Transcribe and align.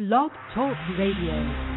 Blog 0.00 0.30
Talk 0.54 0.78
Radio. 0.96 1.69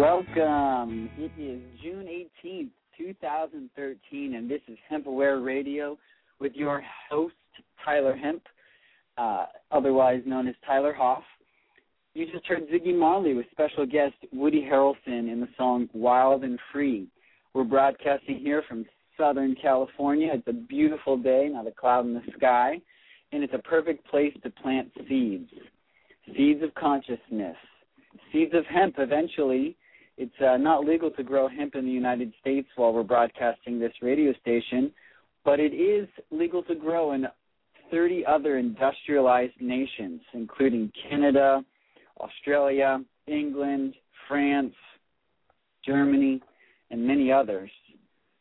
Welcome. 0.00 1.10
It 1.18 1.30
is 1.38 1.60
June 1.82 2.06
18th, 2.42 2.70
2013, 2.96 4.34
and 4.34 4.50
this 4.50 4.62
is 4.66 4.78
Hemp 4.88 5.06
Aware 5.06 5.40
Radio 5.40 5.98
with 6.40 6.54
your 6.54 6.82
host, 7.10 7.34
Tyler 7.84 8.16
Hemp, 8.16 8.42
uh, 9.18 9.44
otherwise 9.70 10.22
known 10.24 10.48
as 10.48 10.54
Tyler 10.64 10.94
Hoff. 10.94 11.22
You 12.14 12.24
just 12.32 12.46
heard 12.46 12.66
Ziggy 12.70 12.98
Marley 12.98 13.34
with 13.34 13.44
special 13.50 13.84
guest 13.84 14.14
Woody 14.32 14.62
Harrelson 14.62 15.30
in 15.30 15.38
the 15.38 15.48
song 15.58 15.86
Wild 15.92 16.44
and 16.44 16.58
Free. 16.72 17.06
We're 17.52 17.64
broadcasting 17.64 18.38
here 18.38 18.62
from 18.66 18.86
Southern 19.18 19.54
California. 19.54 20.30
It's 20.32 20.48
a 20.48 20.54
beautiful 20.54 21.18
day, 21.18 21.50
not 21.52 21.66
a 21.66 21.72
cloud 21.72 22.06
in 22.06 22.14
the 22.14 22.22
sky, 22.38 22.80
and 23.32 23.44
it's 23.44 23.52
a 23.52 23.58
perfect 23.58 24.06
place 24.06 24.32
to 24.44 24.48
plant 24.48 24.90
seeds. 25.06 25.50
Seeds 26.34 26.62
of 26.62 26.74
consciousness, 26.74 27.56
seeds 28.32 28.54
of 28.54 28.64
hemp 28.64 28.94
eventually 28.96 29.76
it's 30.20 30.40
uh, 30.46 30.58
not 30.58 30.84
legal 30.84 31.10
to 31.12 31.22
grow 31.22 31.48
hemp 31.48 31.74
in 31.74 31.86
the 31.86 31.90
United 31.90 32.30
States 32.42 32.68
while 32.76 32.92
we're 32.92 33.02
broadcasting 33.02 33.80
this 33.80 33.94
radio 34.02 34.34
station, 34.34 34.92
but 35.46 35.58
it 35.58 35.72
is 35.72 36.06
legal 36.30 36.62
to 36.64 36.74
grow 36.74 37.12
in 37.12 37.26
30 37.90 38.26
other 38.26 38.58
industrialized 38.58 39.58
nations, 39.62 40.20
including 40.34 40.92
Canada, 41.08 41.64
Australia, 42.20 43.00
England, 43.28 43.94
France, 44.28 44.74
Germany, 45.86 46.42
and 46.90 47.02
many 47.02 47.32
others. 47.32 47.70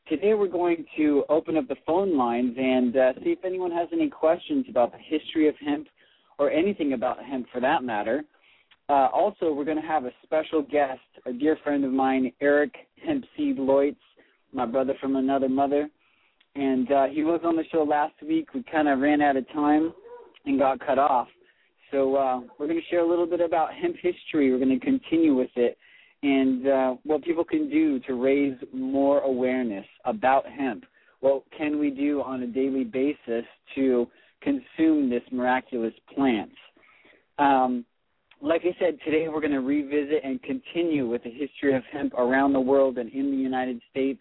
Today 0.09 0.33
we're 0.33 0.47
going 0.47 0.85
to 0.97 1.23
open 1.29 1.55
up 1.55 1.69
the 1.69 1.77
phone 1.85 2.17
lines 2.17 2.57
and 2.57 2.97
uh, 2.97 3.13
see 3.23 3.29
if 3.29 3.45
anyone 3.45 3.71
has 3.71 3.87
any 3.93 4.09
questions 4.09 4.65
about 4.69 4.91
the 4.91 4.97
history 4.97 5.47
of 5.47 5.55
hemp 5.65 5.87
or 6.39 6.51
anything 6.51 6.91
about 6.91 7.23
hemp 7.23 7.47
for 7.53 7.61
that 7.61 7.85
matter. 7.85 8.23
Uh, 8.89 9.07
also, 9.13 9.53
we're 9.53 9.65
going 9.65 9.79
to 9.79 9.87
have 9.87 10.05
a 10.05 10.11
special 10.23 10.63
guest, 10.63 10.99
a 11.25 11.31
dear 11.31 11.57
friend 11.63 11.85
of 11.85 11.91
mine, 11.91 12.31
Eric 12.41 12.73
Hempseed 13.07 13.57
Loitz, 13.57 13.95
my 14.51 14.65
brother 14.65 14.95
from 14.99 15.15
another 15.15 15.47
mother. 15.47 15.87
And 16.55 16.91
uh, 16.91 17.05
he 17.05 17.23
was 17.23 17.41
on 17.43 17.55
the 17.55 17.63
show 17.71 17.83
last 17.83 18.15
week. 18.27 18.53
We 18.53 18.63
kind 18.63 18.87
of 18.87 18.99
ran 18.99 19.21
out 19.21 19.37
of 19.37 19.47
time 19.53 19.93
and 20.45 20.57
got 20.57 20.79
cut 20.79 20.97
off. 20.97 21.27
So 21.91 22.15
uh, 22.15 22.41
we're 22.57 22.67
going 22.67 22.79
to 22.79 22.85
share 22.89 23.01
a 23.01 23.07
little 23.07 23.27
bit 23.27 23.41
about 23.41 23.73
hemp 23.73 23.95
history. 24.01 24.51
We're 24.51 24.63
going 24.63 24.79
to 24.79 24.83
continue 24.83 25.35
with 25.35 25.51
it 25.55 25.77
and 26.21 26.67
uh, 26.67 26.95
what 27.03 27.23
people 27.23 27.43
can 27.43 27.69
do 27.69 27.99
to 28.01 28.13
raise 28.13 28.57
more 28.73 29.21
awareness 29.21 29.85
about 30.05 30.45
hemp. 30.45 30.83
What 31.21 31.43
can 31.57 31.79
we 31.79 31.89
do 31.91 32.21
on 32.21 32.43
a 32.43 32.47
daily 32.47 32.83
basis 32.83 33.45
to 33.75 34.07
consume 34.41 35.09
this 35.09 35.23
miraculous 35.31 35.93
plant? 36.13 36.51
Um, 37.37 37.85
like 38.41 38.61
I 38.63 38.75
said, 38.79 38.97
today 39.03 39.27
we're 39.27 39.41
going 39.41 39.51
to 39.51 39.59
revisit 39.59 40.23
and 40.23 40.41
continue 40.43 41.07
with 41.07 41.23
the 41.23 41.29
history 41.29 41.75
of 41.75 41.83
hemp 41.91 42.13
around 42.13 42.53
the 42.53 42.59
world 42.59 42.97
and 42.97 43.11
in 43.11 43.31
the 43.31 43.37
United 43.37 43.81
States. 43.91 44.19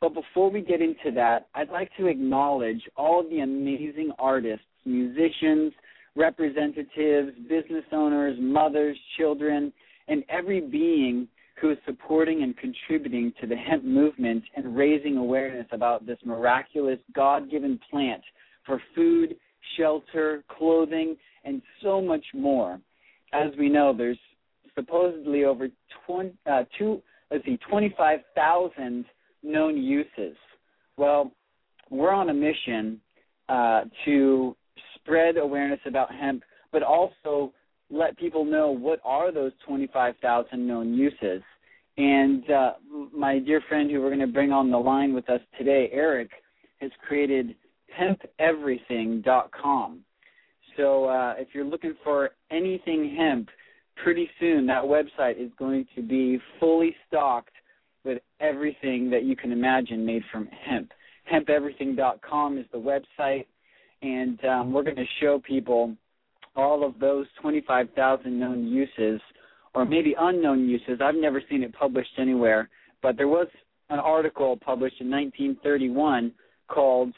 But 0.00 0.14
before 0.14 0.50
we 0.50 0.60
get 0.60 0.80
into 0.80 1.10
that, 1.16 1.48
I'd 1.54 1.70
like 1.70 1.90
to 1.96 2.06
acknowledge 2.06 2.80
all 2.96 3.28
the 3.28 3.40
amazing 3.40 4.12
artists, 4.18 4.64
musicians, 4.84 5.72
representatives, 6.14 7.32
business 7.48 7.84
owners, 7.92 8.36
mothers, 8.40 8.96
children, 9.18 9.72
and 10.06 10.22
every 10.28 10.60
being 10.60 11.26
who 11.60 11.70
is 11.70 11.78
supporting 11.84 12.44
and 12.44 12.56
contributing 12.56 13.32
to 13.40 13.48
the 13.48 13.56
hemp 13.56 13.82
movement 13.82 14.44
and 14.56 14.76
raising 14.76 15.16
awareness 15.16 15.66
about 15.72 16.06
this 16.06 16.18
miraculous 16.24 17.00
God 17.12 17.50
given 17.50 17.80
plant 17.90 18.22
for 18.64 18.80
food, 18.94 19.34
shelter, 19.76 20.44
clothing, 20.56 21.16
and 21.44 21.60
so 21.82 22.00
much 22.00 22.24
more 22.32 22.78
as 23.32 23.52
we 23.58 23.68
know, 23.68 23.94
there's 23.96 24.18
supposedly 24.74 25.44
over 25.44 25.68
20, 26.06 26.32
uh, 26.46 26.64
two, 26.78 27.02
let's 27.30 27.44
see, 27.44 27.58
25,000 27.68 29.04
known 29.42 29.76
uses. 29.76 30.36
Well, 30.96 31.32
we're 31.90 32.12
on 32.12 32.30
a 32.30 32.34
mission 32.34 33.00
uh, 33.48 33.82
to 34.04 34.56
spread 34.94 35.36
awareness 35.36 35.80
about 35.86 36.14
hemp, 36.14 36.42
but 36.72 36.82
also 36.82 37.52
let 37.90 38.18
people 38.18 38.44
know 38.44 38.70
what 38.70 39.00
are 39.04 39.32
those 39.32 39.52
25,000 39.66 40.66
known 40.66 40.94
uses. 40.94 41.42
And 41.96 42.48
uh, 42.50 42.72
my 43.12 43.38
dear 43.38 43.60
friend 43.68 43.90
who 43.90 44.00
we're 44.00 44.08
going 44.08 44.20
to 44.20 44.26
bring 44.26 44.52
on 44.52 44.70
the 44.70 44.78
line 44.78 45.14
with 45.14 45.28
us 45.30 45.40
today, 45.56 45.88
Eric, 45.92 46.30
has 46.80 46.90
created 47.06 47.54
hempeverything.com. 47.98 50.00
So 50.78 51.06
uh, 51.06 51.34
if 51.36 51.48
you're 51.52 51.64
looking 51.64 51.94
for 52.04 52.30
anything 52.52 53.14
hemp, 53.18 53.48
pretty 54.02 54.30
soon 54.38 54.64
that 54.66 54.84
website 54.84 55.36
is 55.36 55.50
going 55.58 55.86
to 55.96 56.02
be 56.02 56.38
fully 56.60 56.94
stocked 57.08 57.52
with 58.04 58.22
everything 58.40 59.10
that 59.10 59.24
you 59.24 59.34
can 59.34 59.50
imagine 59.50 60.06
made 60.06 60.22
from 60.30 60.46
hemp. 60.46 60.92
Hempeverything.com 61.30 62.58
is 62.58 62.64
the 62.72 62.78
website, 62.78 63.46
and 64.02 64.42
um, 64.44 64.72
we're 64.72 64.84
going 64.84 64.96
to 64.96 65.04
show 65.20 65.40
people 65.44 65.94
all 66.54 66.86
of 66.86 66.98
those 67.00 67.26
25,000 67.42 68.38
known 68.38 68.68
uses, 68.68 69.20
or 69.74 69.84
maybe 69.84 70.14
unknown 70.18 70.68
uses. 70.68 71.00
I've 71.02 71.16
never 71.16 71.42
seen 71.50 71.64
it 71.64 71.74
published 71.74 72.12
anywhere, 72.18 72.70
but 73.02 73.16
there 73.16 73.28
was 73.28 73.48
an 73.90 73.98
article 73.98 74.56
published 74.56 75.00
in 75.00 75.10
1931 75.10 76.32
called 76.68 77.12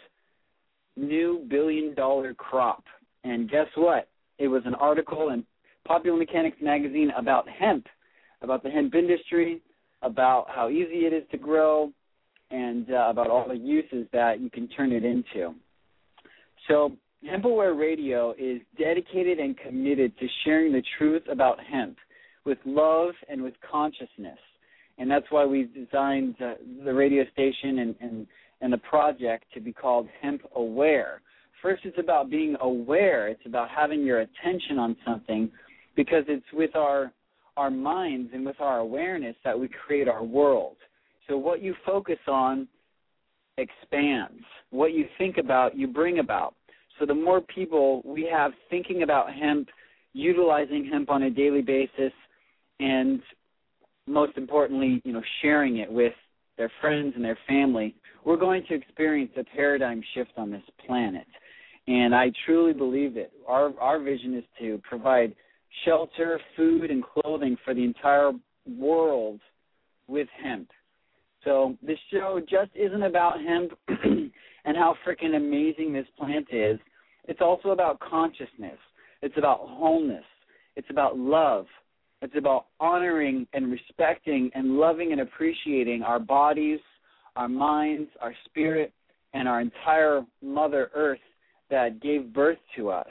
New 0.97 1.45
Billion 1.49 1.95
Dollar 1.95 2.33
Crop 2.33 2.85
and 3.25 3.51
guess 3.51 3.67
what? 3.75 4.09
It 4.39 4.49
was 4.49 4.63
an 4.65 4.75
article 4.75 5.31
in 5.31 5.45
Popular 5.87 6.17
Mechanics 6.17 6.59
magazine 6.61 7.11
about 7.17 7.49
hemp, 7.49 7.87
about 8.43 8.63
the 8.63 8.71
hemp 8.71 8.95
industry, 8.95 9.61
about 10.03 10.47
how 10.49 10.69
easy 10.69 11.07
it 11.07 11.13
is 11.13 11.25
to 11.31 11.37
grow, 11.37 11.93
and 12.51 12.91
uh, 12.91 13.09
about 13.11 13.29
all 13.29 13.47
the 13.47 13.57
uses 13.57 14.07
that 14.13 14.41
you 14.41 14.51
can 14.51 14.69
turn 14.69 14.93
it 14.93 15.05
into. 15.05 15.55
So, 16.69 16.93
Hemp 17.29 17.45
Aware 17.45 17.75
Radio 17.75 18.33
is 18.39 18.63
dedicated 18.79 19.39
and 19.39 19.57
committed 19.59 20.19
to 20.19 20.27
sharing 20.45 20.73
the 20.73 20.83
truth 20.97 21.23
about 21.31 21.59
hemp 21.61 21.99
with 22.47 22.57
love 22.65 23.13
and 23.29 23.43
with 23.43 23.53
consciousness. 23.71 24.39
And 24.97 25.11
that's 25.11 25.27
why 25.29 25.45
we've 25.45 25.73
designed 25.75 26.37
uh, 26.41 26.55
the 26.83 26.95
radio 26.95 27.25
station 27.33 27.81
and, 27.81 27.95
and, 28.01 28.27
and 28.63 28.73
the 28.73 28.79
project 28.79 29.45
to 29.53 29.61
be 29.61 29.73
called 29.73 30.09
Hemp 30.23 30.43
Aware 30.57 31.21
First, 31.63 31.85
it's 31.85 31.99
about 31.99 32.31
being 32.31 32.57
aware. 32.61 33.29
It's 33.29 33.45
about 33.47 33.69
having 33.69 34.05
your 34.05 34.21
attention 34.21 34.79
on 34.79 34.97
something, 35.07 35.51
because 35.97 36.25
it's 36.29 36.47
with 36.53 36.75
our 36.77 37.13
our 37.57 37.71
minds 37.71 38.31
and 38.33 38.47
with 38.47 38.61
our 38.61 38.79
awareness 38.79 39.37
that 39.45 39.59
we 39.59 39.69
create 39.69 40.09
our 40.09 40.25
world. 40.25 40.77
So 41.29 41.37
what 41.37 41.61
you 41.61 41.75
focus 41.85 42.19
on 42.27 42.67
expands. 43.59 44.43
What 44.71 44.93
you 44.93 45.07
think 45.19 45.37
about, 45.37 45.77
you 45.77 45.87
bring 45.87 46.21
about. 46.21 46.55
So 46.99 47.07
the 47.07 47.15
more 47.15 47.41
people 47.41 48.03
we 48.05 48.29
have 48.33 48.53
thinking 48.71 49.03
about 49.03 49.33
hemp, 49.33 49.69
utilizing 50.13 50.89
hemp 50.91 51.11
on 51.11 51.25
a 51.25 51.31
daily 51.31 51.63
basis, 51.63 52.13
and 52.79 53.21
most 54.07 54.37
importantly, 54.37 55.03
you 55.05 55.13
know, 55.13 55.23
sharing 55.43 55.79
it 55.79 55.91
with 55.91 56.15
their 56.57 56.71
friends 56.81 57.13
and 57.17 57.25
their 57.25 57.39
family, 57.47 57.95
we're 58.25 58.37
going 58.37 58.65
to 58.69 58.75
experience 58.75 59.33
a 59.37 59.45
paradigm 59.45 60.03
shift 60.15 60.33
on 60.37 60.51
this 60.51 60.63
planet. 60.87 61.27
And 61.87 62.15
I 62.15 62.31
truly 62.47 62.73
believe 62.73 63.17
it. 63.17 63.33
Our 63.47 63.73
our 63.81 64.01
vision 64.01 64.37
is 64.37 64.45
to 64.61 64.81
provide 64.89 65.35
shelter, 65.85 66.41
food, 66.57 66.91
and 66.91 67.03
clothing 67.05 67.57
for 67.65 67.75
the 67.75 67.85
entire 67.85 68.33
world 68.79 69.41
with 70.07 70.29
hemp. 70.43 70.69
So 71.45 71.77
this 71.83 71.99
show 72.13 72.41
just 72.41 72.71
isn't 72.75 73.03
about 73.03 73.41
hemp 73.41 73.73
and 74.65 74.77
how 74.77 74.95
freaking 75.07 75.37
amazing 75.37 75.93
this 75.93 76.07
plant 76.19 76.49
is. 76.53 76.79
It's 77.29 77.41
also 77.41 77.71
about 77.71 78.01
consciousness. 78.01 78.79
It's 79.23 79.37
about 79.39 79.61
wholeness. 79.63 80.25
It's 80.77 80.89
about 80.91 81.19
love. 81.19 81.67
It's 82.23 82.37
about 82.37 82.67
honoring 82.79 83.47
and 83.55 83.71
respecting 83.71 84.51
and 84.55 84.77
loving 84.77 85.13
and 85.13 85.23
appreciating 85.23 86.03
our 86.03 86.19
bodies, 86.19 86.81
our 87.37 87.49
minds, 87.49 88.11
our 88.21 88.35
spirit, 88.47 88.93
and 89.33 89.49
our 89.49 89.61
entire 89.61 90.23
Mother 90.43 90.91
Earth 90.95 91.21
that 91.71 92.01
gave 92.01 92.33
birth 92.33 92.59
to 92.77 92.91
us. 92.91 93.07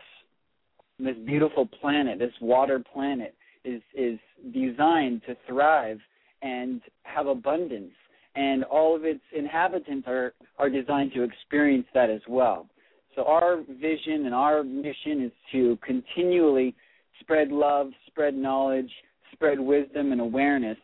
This 0.99 1.15
beautiful 1.25 1.65
planet, 1.65 2.19
this 2.19 2.33
water 2.41 2.83
planet, 2.93 3.35
is 3.63 3.81
is 3.93 4.19
designed 4.53 5.21
to 5.27 5.35
thrive 5.47 5.99
and 6.41 6.81
have 7.03 7.27
abundance, 7.27 7.93
and 8.35 8.63
all 8.65 8.95
of 8.95 9.05
its 9.05 9.21
inhabitants 9.35 10.07
are 10.07 10.33
are 10.57 10.69
designed 10.69 11.13
to 11.13 11.23
experience 11.23 11.87
that 11.93 12.09
as 12.09 12.21
well. 12.27 12.67
So 13.15 13.23
our 13.25 13.63
vision 13.81 14.25
and 14.25 14.33
our 14.33 14.63
mission 14.63 15.23
is 15.23 15.31
to 15.51 15.77
continually 15.85 16.75
spread 17.21 17.49
love, 17.49 17.91
spread 18.07 18.35
knowledge, 18.35 18.91
spread 19.31 19.59
wisdom 19.59 20.11
and 20.11 20.21
awareness 20.21 20.77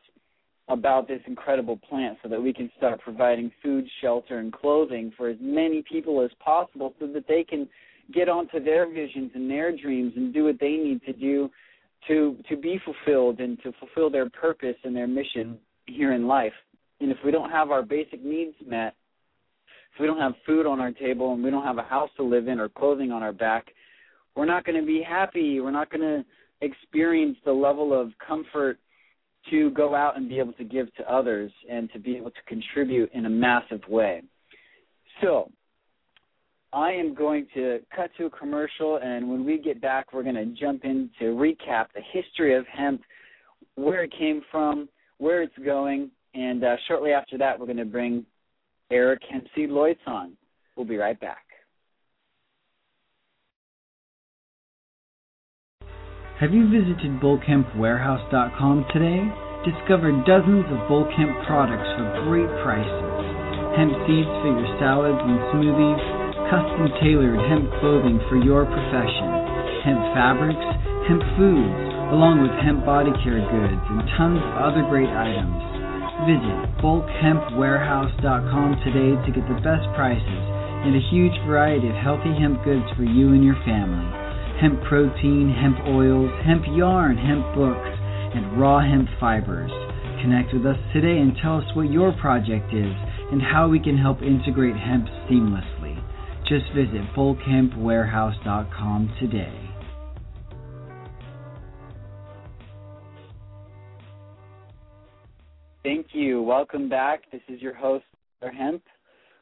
about 0.67 1.07
this 1.07 1.21
incredible 1.27 1.77
plant 1.77 2.17
so 2.23 2.29
that 2.29 2.41
we 2.41 2.51
can 2.51 2.71
start 2.77 2.99
providing 3.01 3.51
food, 3.61 3.85
shelter, 4.01 4.39
and 4.39 4.51
clothing 4.51 5.11
for 5.15 5.29
as 5.29 5.37
many 5.39 5.83
people 5.83 6.23
as 6.23 6.31
possible 6.43 6.93
so 6.99 7.07
that 7.07 7.27
they 7.27 7.43
can 7.43 7.67
get 8.13 8.29
onto 8.29 8.63
their 8.63 8.91
visions 8.91 9.31
and 9.35 9.49
their 9.49 9.75
dreams 9.75 10.13
and 10.15 10.33
do 10.33 10.45
what 10.45 10.59
they 10.59 10.75
need 10.77 11.01
to 11.03 11.13
do 11.13 11.49
to 12.07 12.37
to 12.49 12.57
be 12.57 12.79
fulfilled 12.83 13.39
and 13.39 13.61
to 13.63 13.71
fulfill 13.79 14.09
their 14.09 14.29
purpose 14.29 14.75
and 14.83 14.95
their 14.95 15.07
mission 15.07 15.57
here 15.87 16.13
in 16.13 16.27
life. 16.27 16.53
And 16.99 17.11
if 17.11 17.17
we 17.23 17.31
don't 17.31 17.49
have 17.49 17.71
our 17.71 17.83
basic 17.83 18.23
needs 18.23 18.55
met, 18.65 18.95
if 19.93 19.99
we 19.99 20.07
don't 20.07 20.19
have 20.19 20.33
food 20.45 20.65
on 20.65 20.79
our 20.79 20.91
table 20.91 21.33
and 21.33 21.43
we 21.43 21.49
don't 21.49 21.63
have 21.63 21.77
a 21.77 21.83
house 21.83 22.09
to 22.17 22.23
live 22.23 22.47
in 22.47 22.59
or 22.59 22.69
clothing 22.69 23.11
on 23.11 23.23
our 23.23 23.33
back, 23.33 23.67
we're 24.35 24.45
not 24.45 24.65
going 24.65 24.79
to 24.79 24.85
be 24.85 25.01
happy. 25.01 25.59
We're 25.59 25.71
not 25.71 25.89
going 25.89 26.01
to 26.01 26.25
experience 26.61 27.37
the 27.45 27.51
level 27.51 27.99
of 27.99 28.11
comfort 28.25 28.79
to 29.49 29.71
go 29.71 29.95
out 29.95 30.17
and 30.17 30.27
be 30.29 30.39
able 30.39 30.53
to 30.53 30.63
give 30.63 30.93
to 30.95 31.13
others 31.13 31.51
and 31.69 31.91
to 31.93 31.99
be 31.99 32.15
able 32.15 32.31
to 32.31 32.41
contribute 32.47 33.11
in 33.13 33.25
a 33.25 33.29
massive 33.29 33.81
way. 33.87 34.23
So, 35.21 35.51
I 36.73 36.91
am 36.91 37.13
going 37.13 37.47
to 37.53 37.79
cut 37.95 38.11
to 38.17 38.25
a 38.25 38.29
commercial, 38.29 38.99
and 39.01 39.29
when 39.29 39.45
we 39.45 39.57
get 39.59 39.79
back, 39.79 40.11
we're 40.11 40.23
going 40.23 40.35
to 40.35 40.45
jump 40.45 40.83
in 40.83 41.09
to 41.19 41.25
recap 41.25 41.85
the 41.93 42.01
history 42.11 42.53
of 42.53 42.65
hemp, 42.67 43.01
where 43.75 44.03
it 44.03 44.11
came 44.17 44.41
from, 44.51 44.89
where 45.17 45.41
it's 45.41 45.57
going, 45.63 46.11
and 46.33 46.65
uh, 46.65 46.75
shortly 46.87 47.11
after 47.11 47.37
that, 47.37 47.57
we're 47.57 47.65
going 47.65 47.77
to 47.77 47.85
bring 47.85 48.25
Eric 48.91 49.21
Hempseed 49.33 49.69
Loitz 49.69 49.99
on. 50.05 50.33
We'll 50.75 50.85
be 50.85 50.97
right 50.97 51.19
back. 51.19 51.44
Have 56.35 56.51
you 56.51 56.67
visited 56.67 57.23
bulkhempwarehouse.com 57.23 58.91
today? 58.91 59.23
Discover 59.63 60.19
dozens 60.27 60.67
of 60.67 60.83
bulkemp 60.91 61.31
products 61.47 61.87
for 61.95 62.27
great 62.27 62.51
prices. 62.59 63.07
Hemp 63.79 63.95
seeds 64.03 64.27
for 64.43 64.51
your 64.51 64.67
salads 64.75 65.15
and 65.15 65.39
smoothies, 65.55 66.03
custom 66.51 66.91
tailored 66.99 67.39
hemp 67.47 67.71
clothing 67.79 68.19
for 68.27 68.35
your 68.35 68.67
profession, 68.67 69.31
hemp 69.87 70.03
fabrics, 70.11 70.67
hemp 71.07 71.23
foods, 71.39 71.71
along 72.11 72.43
with 72.43 72.51
hemp 72.67 72.83
body 72.83 73.15
care 73.23 73.39
goods 73.39 73.83
and 73.95 74.03
tons 74.19 74.43
of 74.43 74.59
other 74.59 74.83
great 74.91 75.07
items. 75.15 75.55
Visit 76.27 76.83
bulkhempwarehouse.com 76.83 78.83
today 78.83 79.15
to 79.23 79.29
get 79.31 79.47
the 79.47 79.63
best 79.63 79.87
prices 79.95 80.43
and 80.83 80.99
a 80.99 81.07
huge 81.15 81.39
variety 81.47 81.87
of 81.87 81.95
healthy 81.95 82.35
hemp 82.35 82.59
goods 82.67 82.91
for 82.99 83.07
you 83.07 83.31
and 83.31 83.39
your 83.39 83.55
family 83.63 84.24
hemp 84.59 84.81
protein, 84.83 85.53
hemp 85.53 85.77
oils, 85.87 86.31
hemp 86.45 86.63
yarn, 86.71 87.17
hemp 87.17 87.55
books, 87.55 87.89
and 88.35 88.59
raw 88.59 88.81
hemp 88.81 89.07
fibers. 89.19 89.71
Connect 90.21 90.53
with 90.53 90.65
us 90.65 90.77
today 90.93 91.19
and 91.19 91.33
tell 91.41 91.57
us 91.57 91.75
what 91.75 91.91
your 91.91 92.11
project 92.19 92.73
is 92.73 92.93
and 93.31 93.41
how 93.41 93.67
we 93.67 93.79
can 93.79 93.97
help 93.97 94.21
integrate 94.21 94.75
hemp 94.75 95.07
seamlessly. 95.29 96.01
Just 96.47 96.65
visit 96.73 97.01
bulkhempwarehouse.com 97.15 99.15
today. 99.19 99.61
Thank 105.83 106.07
you. 106.13 106.41
Welcome 106.41 106.89
back. 106.89 107.21
This 107.31 107.41
is 107.47 107.61
your 107.61 107.75
host, 107.75 108.05
Hemp, 108.41 108.81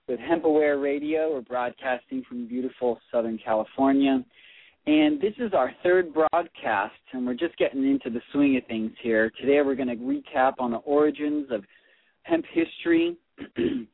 with 0.09 0.19
Hemp 0.19 0.43
Aware 0.43 0.77
Radio. 0.77 1.33
We're 1.33 1.41
broadcasting 1.41 2.23
from 2.27 2.47
beautiful 2.47 2.99
Southern 3.11 3.37
California. 3.37 4.25
And 4.85 5.21
this 5.21 5.33
is 5.37 5.53
our 5.53 5.71
third 5.81 6.13
broadcast, 6.13 6.93
and 7.13 7.25
we're 7.25 7.35
just 7.35 7.55
getting 7.57 7.89
into 7.89 8.09
the 8.09 8.21
swing 8.33 8.57
of 8.57 8.65
things 8.65 8.91
here. 9.01 9.31
Today 9.39 9.61
we're 9.61 9.75
going 9.75 9.87
to 9.87 9.95
recap 9.95 10.55
on 10.59 10.71
the 10.71 10.77
origins 10.77 11.47
of 11.51 11.63
hemp 12.23 12.43
history, 12.51 13.15
and 13.55 13.87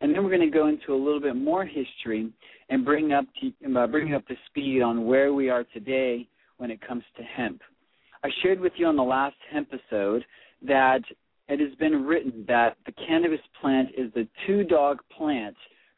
then 0.00 0.22
we're 0.22 0.36
going 0.36 0.40
to 0.40 0.50
go 0.50 0.66
into 0.66 0.92
a 0.92 1.02
little 1.02 1.20
bit 1.20 1.34
more 1.34 1.64
history 1.64 2.30
and 2.68 2.84
bring 2.84 3.12
up 3.12 3.24
to, 3.40 3.78
uh, 3.78 3.86
bring 3.86 4.12
up 4.12 4.26
to 4.26 4.34
speed 4.46 4.82
on 4.82 5.06
where 5.06 5.32
we 5.32 5.48
are 5.48 5.64
today 5.72 6.28
when 6.58 6.70
it 6.70 6.86
comes 6.86 7.04
to 7.16 7.22
hemp. 7.22 7.62
I 8.22 8.28
shared 8.42 8.60
with 8.60 8.72
you 8.76 8.86
on 8.86 8.96
the 8.96 9.02
last 9.02 9.36
hemp 9.50 9.68
episode 9.72 10.26
that 10.60 11.00
it 11.48 11.58
has 11.58 11.74
been 11.78 12.04
written 12.04 12.44
that 12.48 12.76
the 12.84 12.92
cannabis 12.92 13.40
plant 13.62 13.88
is 13.96 14.12
the 14.12 14.28
two 14.46 14.62
dog 14.64 14.98
plant 15.16 15.56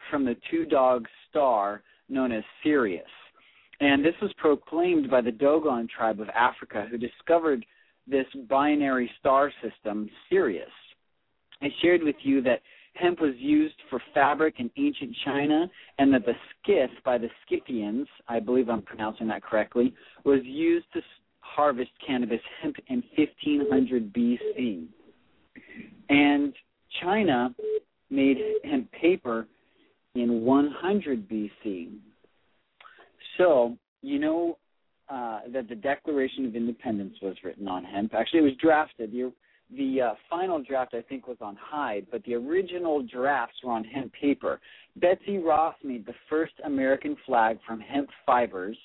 from 0.08 0.24
the 0.24 0.36
two 0.52 0.66
dog 0.66 1.06
star 1.28 1.82
known 2.08 2.30
as 2.30 2.44
Sirius. 2.62 3.04
And 3.80 4.04
this 4.04 4.14
was 4.22 4.32
proclaimed 4.38 5.10
by 5.10 5.20
the 5.20 5.32
Dogon 5.32 5.88
tribe 5.88 6.20
of 6.20 6.28
Africa, 6.30 6.86
who 6.90 6.96
discovered 6.96 7.64
this 8.06 8.26
binary 8.48 9.10
star 9.18 9.52
system, 9.62 10.08
Sirius. 10.30 10.70
I 11.60 11.68
shared 11.82 12.02
with 12.02 12.16
you 12.22 12.40
that 12.42 12.62
hemp 12.94 13.20
was 13.20 13.34
used 13.36 13.74
for 13.90 14.00
fabric 14.14 14.54
in 14.58 14.70
ancient 14.76 15.14
China, 15.24 15.66
and 15.98 16.12
that 16.14 16.24
the 16.24 16.32
Scyth 16.64 16.90
by 17.04 17.18
the 17.18 17.28
Scythians, 17.48 18.06
I 18.28 18.40
believe 18.40 18.68
I'm 18.68 18.82
pronouncing 18.82 19.28
that 19.28 19.42
correctly, 19.42 19.94
was 20.24 20.40
used 20.44 20.86
to 20.94 21.00
harvest 21.40 21.90
cannabis 22.06 22.40
hemp 22.62 22.76
in 22.88 23.02
1500 23.16 24.12
BC. 24.12 24.86
And 26.08 26.54
China 27.02 27.54
made 28.10 28.38
hemp 28.64 28.90
paper 28.92 29.46
in 30.14 30.42
100 30.42 31.28
BC. 31.28 31.90
So, 33.38 33.76
you 34.02 34.18
know 34.18 34.58
uh, 35.08 35.40
that 35.52 35.68
the 35.68 35.74
Declaration 35.74 36.46
of 36.46 36.56
Independence 36.56 37.14
was 37.22 37.36
written 37.44 37.68
on 37.68 37.84
hemp. 37.84 38.14
Actually, 38.14 38.40
it 38.40 38.42
was 38.42 38.56
drafted. 38.60 39.12
The, 39.12 39.32
the 39.76 40.02
uh, 40.02 40.14
final 40.28 40.62
draft, 40.62 40.94
I 40.94 41.02
think, 41.02 41.26
was 41.26 41.36
on 41.40 41.56
hide, 41.60 42.06
but 42.10 42.24
the 42.24 42.34
original 42.34 43.02
drafts 43.02 43.56
were 43.62 43.72
on 43.72 43.84
hemp 43.84 44.12
paper. 44.20 44.60
Betsy 44.96 45.38
Ross 45.38 45.74
made 45.84 46.06
the 46.06 46.14
first 46.28 46.54
American 46.64 47.16
flag 47.26 47.58
from 47.66 47.80
hemp 47.80 48.08
fibers, 48.24 48.78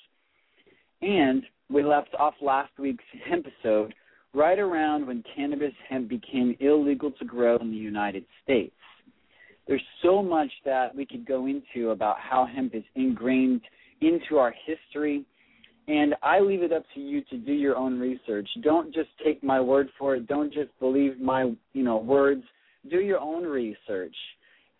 and 1.00 1.42
we 1.70 1.82
left 1.82 2.14
off 2.18 2.34
last 2.40 2.72
week's 2.78 3.04
hemp 3.28 3.46
episode 3.46 3.94
right 4.34 4.58
around 4.58 5.06
when 5.06 5.24
cannabis 5.34 5.74
hemp 5.88 6.08
became 6.08 6.56
illegal 6.60 7.10
to 7.10 7.24
grow 7.24 7.56
in 7.58 7.70
the 7.70 7.76
United 7.76 8.24
States. 8.42 8.74
There's 9.66 9.82
so 10.02 10.22
much 10.22 10.50
that 10.64 10.94
we 10.94 11.06
could 11.06 11.26
go 11.26 11.46
into 11.46 11.90
about 11.90 12.16
how 12.18 12.46
hemp 12.46 12.74
is 12.74 12.84
ingrained– 12.94 13.62
into 14.02 14.38
our 14.38 14.54
history. 14.66 15.24
And 15.88 16.14
I 16.22 16.40
leave 16.40 16.62
it 16.62 16.72
up 16.72 16.84
to 16.94 17.00
you 17.00 17.22
to 17.30 17.36
do 17.36 17.52
your 17.52 17.76
own 17.76 17.98
research. 17.98 18.48
Don't 18.62 18.94
just 18.94 19.08
take 19.24 19.42
my 19.42 19.60
word 19.60 19.88
for 19.98 20.14
it. 20.14 20.28
Don't 20.28 20.52
just 20.52 20.70
believe 20.78 21.20
my, 21.20 21.52
you 21.72 21.82
know, 21.82 21.96
words. 21.96 22.42
Do 22.88 23.00
your 23.00 23.20
own 23.20 23.44
research 23.44 24.14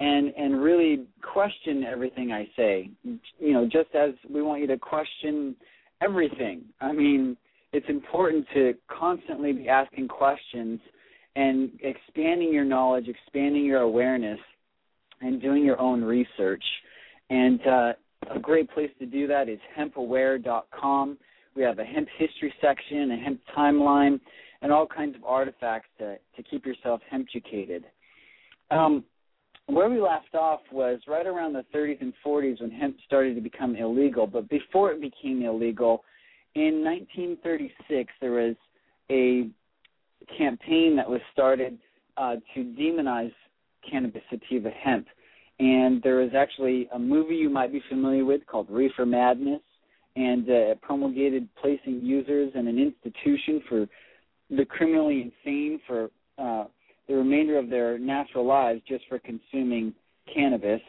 and 0.00 0.32
and 0.36 0.60
really 0.60 1.06
question 1.22 1.84
everything 1.84 2.32
I 2.32 2.48
say. 2.56 2.90
You 3.04 3.52
know, 3.52 3.64
just 3.64 3.94
as 3.94 4.10
we 4.28 4.42
want 4.42 4.60
you 4.60 4.66
to 4.68 4.78
question 4.78 5.54
everything. 6.02 6.62
I 6.80 6.92
mean, 6.92 7.36
it's 7.72 7.88
important 7.88 8.46
to 8.54 8.74
constantly 8.88 9.52
be 9.52 9.68
asking 9.68 10.08
questions 10.08 10.80
and 11.36 11.70
expanding 11.80 12.52
your 12.52 12.64
knowledge, 12.64 13.06
expanding 13.08 13.64
your 13.64 13.80
awareness, 13.80 14.40
and 15.20 15.40
doing 15.40 15.64
your 15.64 15.80
own 15.80 16.02
research. 16.02 16.64
And 17.30 17.60
uh, 17.66 17.92
a 18.30 18.38
great 18.38 18.70
place 18.70 18.90
to 18.98 19.06
do 19.06 19.26
that 19.26 19.48
is 19.48 19.58
hempaware.com. 19.78 21.18
We 21.54 21.62
have 21.62 21.78
a 21.78 21.84
hemp 21.84 22.08
history 22.16 22.52
section, 22.60 23.10
a 23.10 23.16
hemp 23.16 23.40
timeline, 23.56 24.20
and 24.62 24.72
all 24.72 24.86
kinds 24.86 25.16
of 25.16 25.24
artifacts 25.24 25.88
to, 25.98 26.16
to 26.36 26.42
keep 26.42 26.64
yourself 26.64 27.00
hemp 27.10 27.28
educated. 27.34 27.84
Um, 28.70 29.04
where 29.66 29.88
we 29.88 30.00
left 30.00 30.34
off 30.34 30.60
was 30.72 31.00
right 31.06 31.26
around 31.26 31.52
the 31.52 31.64
30s 31.74 32.00
and 32.00 32.12
40s 32.24 32.60
when 32.60 32.70
hemp 32.70 32.96
started 33.06 33.34
to 33.34 33.40
become 33.40 33.76
illegal. 33.76 34.26
But 34.26 34.48
before 34.48 34.92
it 34.92 35.00
became 35.00 35.42
illegal, 35.42 36.04
in 36.54 36.84
1936, 36.84 38.12
there 38.20 38.32
was 38.32 38.56
a 39.10 39.48
campaign 40.36 40.96
that 40.96 41.08
was 41.08 41.20
started 41.32 41.78
uh, 42.16 42.36
to 42.54 42.60
demonize 42.60 43.32
cannabis 43.88 44.22
sativa 44.30 44.70
hemp. 44.70 45.06
And 45.58 46.02
there 46.02 46.16
was 46.16 46.30
actually 46.36 46.88
a 46.92 46.98
movie 46.98 47.36
you 47.36 47.50
might 47.50 47.72
be 47.72 47.82
familiar 47.88 48.24
with 48.24 48.44
called 48.46 48.68
Reefer 48.70 49.06
Madness, 49.06 49.60
and 50.16 50.48
uh, 50.50 50.74
promulgated 50.82 51.48
placing 51.60 52.00
users 52.02 52.52
in 52.54 52.68
an 52.68 52.78
institution 52.78 53.62
for 53.68 53.86
the 54.50 54.64
criminally 54.64 55.32
insane 55.46 55.80
for 55.86 56.10
uh, 56.38 56.64
the 57.08 57.14
remainder 57.14 57.58
of 57.58 57.70
their 57.70 57.98
natural 57.98 58.46
lives 58.46 58.80
just 58.86 59.04
for 59.08 59.18
consuming 59.18 59.94
cannabis. 60.32 60.80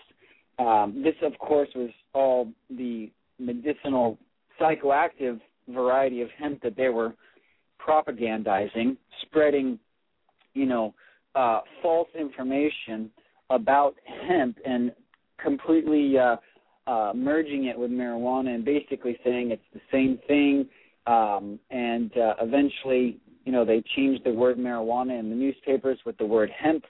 Um, 0.59 1.01
this, 1.03 1.15
of 1.21 1.37
course, 1.39 1.69
was 1.75 1.89
all 2.13 2.49
the 2.69 3.11
medicinal, 3.39 4.17
psychoactive 4.59 5.39
variety 5.69 6.21
of 6.21 6.29
hemp 6.37 6.61
that 6.61 6.75
they 6.75 6.89
were 6.89 7.13
propagandizing, 7.85 8.97
spreading, 9.21 9.79
you 10.53 10.65
know, 10.65 10.93
uh, 11.35 11.61
false 11.81 12.09
information 12.17 13.09
about 13.49 13.95
hemp 14.27 14.57
and 14.65 14.91
completely 15.41 16.17
uh, 16.17 16.37
uh, 16.87 17.11
merging 17.15 17.65
it 17.65 17.77
with 17.77 17.91
marijuana 17.91 18.55
and 18.55 18.65
basically 18.65 19.17
saying 19.23 19.51
it's 19.51 19.61
the 19.73 19.81
same 19.91 20.19
thing. 20.27 20.67
Um, 21.05 21.59
and 21.69 22.15
uh, 22.17 22.35
eventually, 22.41 23.19
you 23.45 23.51
know, 23.51 23.65
they 23.65 23.83
changed 23.95 24.23
the 24.23 24.31
word 24.31 24.57
marijuana 24.57 25.19
in 25.19 25.29
the 25.29 25.35
newspapers 25.35 25.99
with 26.05 26.17
the 26.17 26.25
word 26.25 26.49
hemp. 26.57 26.85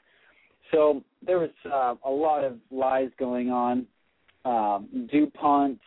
So 0.72 1.04
there 1.26 1.40
was 1.40 1.50
uh, 1.66 1.96
a 2.06 2.10
lot 2.10 2.44
of 2.44 2.58
lies 2.72 3.10
going 3.20 3.52
on. 3.52 3.86
Um, 4.46 5.08
DuPont, 5.12 5.80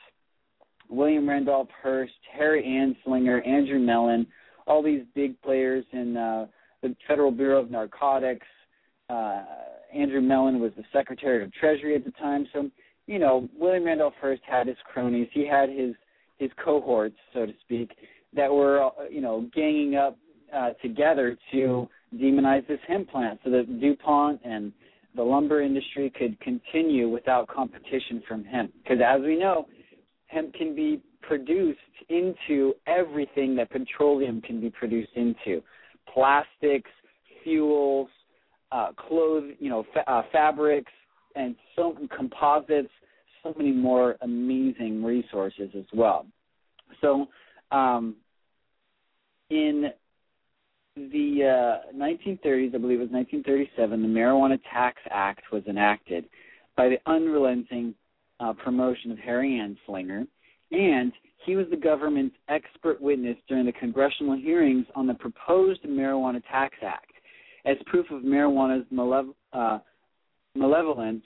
William 0.89 1.29
Randolph 1.29 1.69
Hearst, 1.83 2.13
Harry 2.33 2.65
Anslinger, 2.65 3.47
Andrew 3.47 3.79
Mellon, 3.79 4.27
all 4.67 4.83
these 4.83 5.03
big 5.15 5.41
players 5.43 5.85
in 5.93 6.17
uh, 6.17 6.47
the 6.83 6.95
Federal 7.07 7.31
Bureau 7.31 7.61
of 7.61 7.71
Narcotics. 7.71 8.47
Uh, 9.09 9.43
Andrew 9.97 10.21
Mellon 10.21 10.61
was 10.61 10.73
the 10.77 10.85
Secretary 10.93 11.43
of 11.43 11.53
Treasury 11.53 11.95
at 11.95 12.05
the 12.05 12.13
time. 12.13 12.47
So, 12.53 12.71
you 13.07 13.19
know, 13.19 13.49
William 13.59 13.85
Randolph 13.85 14.15
Hearst 14.21 14.43
had 14.47 14.67
his 14.67 14.77
cronies. 14.93 15.29
He 15.33 15.47
had 15.47 15.69
his 15.69 15.95
his 16.39 16.51
cohorts, 16.63 17.17
so 17.33 17.47
to 17.47 17.53
speak, 17.63 17.91
that 18.35 18.53
were, 18.53 18.85
uh, 18.85 18.91
you 19.11 19.23
know, 19.23 19.49
ganging 19.55 19.97
up 19.97 20.19
uh, 20.55 20.71
together 20.83 21.37
to 21.53 21.89
demonize 22.15 22.67
this 22.69 22.79
hemp 22.87 23.11
plant 23.11 23.41
so 23.43 23.51
that 23.51 23.81
DuPont 23.81 24.41
and 24.45 24.73
the 25.15 25.23
lumber 25.23 25.63
industry 25.63 26.13
could 26.17 26.39
continue 26.41 27.09
without 27.09 27.49
competition 27.49 28.23
from 28.29 28.45
hemp. 28.45 28.71
Because 28.83 28.99
as 29.05 29.23
we 29.23 29.39
know, 29.39 29.67
hemp 30.27 30.53
can 30.55 30.75
be 30.75 31.01
produced 31.23 31.79
into 32.09 32.75
everything 32.87 33.57
that 33.57 33.71
petroleum 33.71 34.41
can 34.43 34.61
be 34.61 34.71
produced 34.71 35.13
into 35.15 35.63
plastics, 36.13 36.91
fuels, 37.43 38.09
uh, 38.73 38.89
clothes, 38.93 39.53
you 39.59 39.71
know, 39.71 39.85
fa- 39.93 40.11
uh, 40.11 40.23
fabrics, 40.33 40.93
and 41.35 41.55
so 41.75 41.97
composites, 42.17 42.91
so 43.43 43.55
many 43.57 43.73
more 43.73 44.17
amazing 44.23 45.05
resources 45.05 45.71
as 45.77 45.85
well. 45.93 46.27
So, 47.01 47.27
um, 47.71 48.17
in 49.51 49.91
the 50.97 51.83
uh, 51.93 51.97
1930s, 51.97 52.75
I 52.75 52.79
believe 52.79 52.99
it 52.99 53.03
was 53.03 53.11
1937, 53.11 54.03
the 54.03 54.09
Marijuana 54.09 54.59
Tax 54.73 54.99
Act 55.11 55.43
was 55.53 55.63
enacted 55.69 56.25
by 56.77 56.89
the 56.89 56.99
unrelenting 57.07 57.95
uh, 58.41 58.53
promotion 58.53 59.13
of 59.13 59.19
Harry 59.19 59.61
Anslinger, 59.61 60.27
and 60.73 61.13
he 61.45 61.55
was 61.55 61.67
the 61.71 61.77
government's 61.77 62.37
expert 62.49 63.01
witness 63.01 63.37
during 63.49 63.67
the 63.67 63.73
congressional 63.73 64.37
hearings 64.37 64.87
on 64.95 65.07
the 65.07 65.15
proposed 65.15 65.83
Marijuana 65.85 66.43
Tax 66.51 66.75
Act. 66.83 67.13
As 67.67 67.77
proof 67.87 68.07
of 68.11 68.23
marijuana's 68.23 68.87
uh, 69.53 69.79
malevolence, 70.55 71.25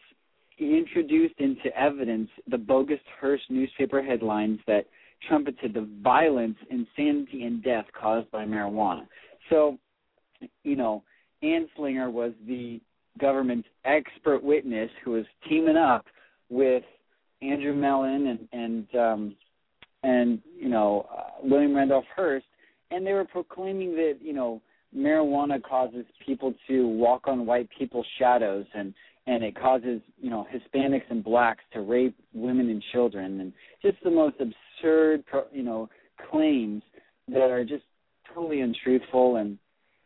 he 0.57 0.77
introduced 0.77 1.35
into 1.39 1.75
evidence 1.79 2.29
the 2.49 2.59
bogus 2.59 2.99
Hearst 3.21 3.45
newspaper 3.51 4.03
headlines 4.03 4.59
that 4.67 4.87
trumpeted 5.29 5.75
the 5.75 5.89
violence, 6.03 6.57
insanity, 6.71 7.45
and 7.45 7.63
death 7.63 7.85
caused 7.99 8.31
by 8.31 8.45
marijuana. 8.45 9.07
So, 9.51 9.79
you 10.65 10.77
know, 10.77 11.03
Anslinger 11.43 12.11
was 12.11 12.33
the 12.47 12.81
government's 13.19 13.69
expert 13.85 14.43
witness 14.43 14.91
who 15.05 15.13
was 15.13 15.25
teaming 15.49 15.77
up 15.77 16.07
with 16.49 16.83
Andrew 17.43 17.75
Mellon 17.75 18.27
and 18.27 18.49
and 18.53 18.95
um, 18.95 19.37
and 20.03 20.41
you 20.59 20.69
know 20.69 21.07
uh, 21.17 21.31
William 21.43 21.75
Randolph 21.75 22.05
Hearst, 22.15 22.47
and 22.91 23.07
they 23.07 23.13
were 23.13 23.25
proclaiming 23.25 23.95
that 23.97 24.19
you 24.21 24.33
know 24.33 24.61
marijuana 24.97 25.63
causes 25.63 26.05
people 26.25 26.55
to 26.69 26.89
walk 26.89 27.23
on 27.27 27.47
white 27.47 27.69
people's 27.77 28.07
shadows 28.19 28.67
and 28.75 28.95
and 29.27 29.45
it 29.45 29.59
causes 29.59 30.01
you 30.21 30.31
know 30.31 30.47
Hispanics 30.53 31.11
and 31.11 31.23
blacks 31.23 31.63
to 31.73 31.81
rape 31.81 32.17
women 32.35 32.71
and 32.71 32.83
children 32.93 33.41
and 33.41 33.53
just 33.83 34.03
the 34.03 34.11
most 34.11 34.37
absurd 34.41 35.25
you 35.53 35.63
know 35.63 35.89
claims 36.31 36.83
that 37.29 37.51
are 37.51 37.65
just 37.65 37.85
totally 38.35 38.61
untruthful 38.61 39.37
and 39.37 39.59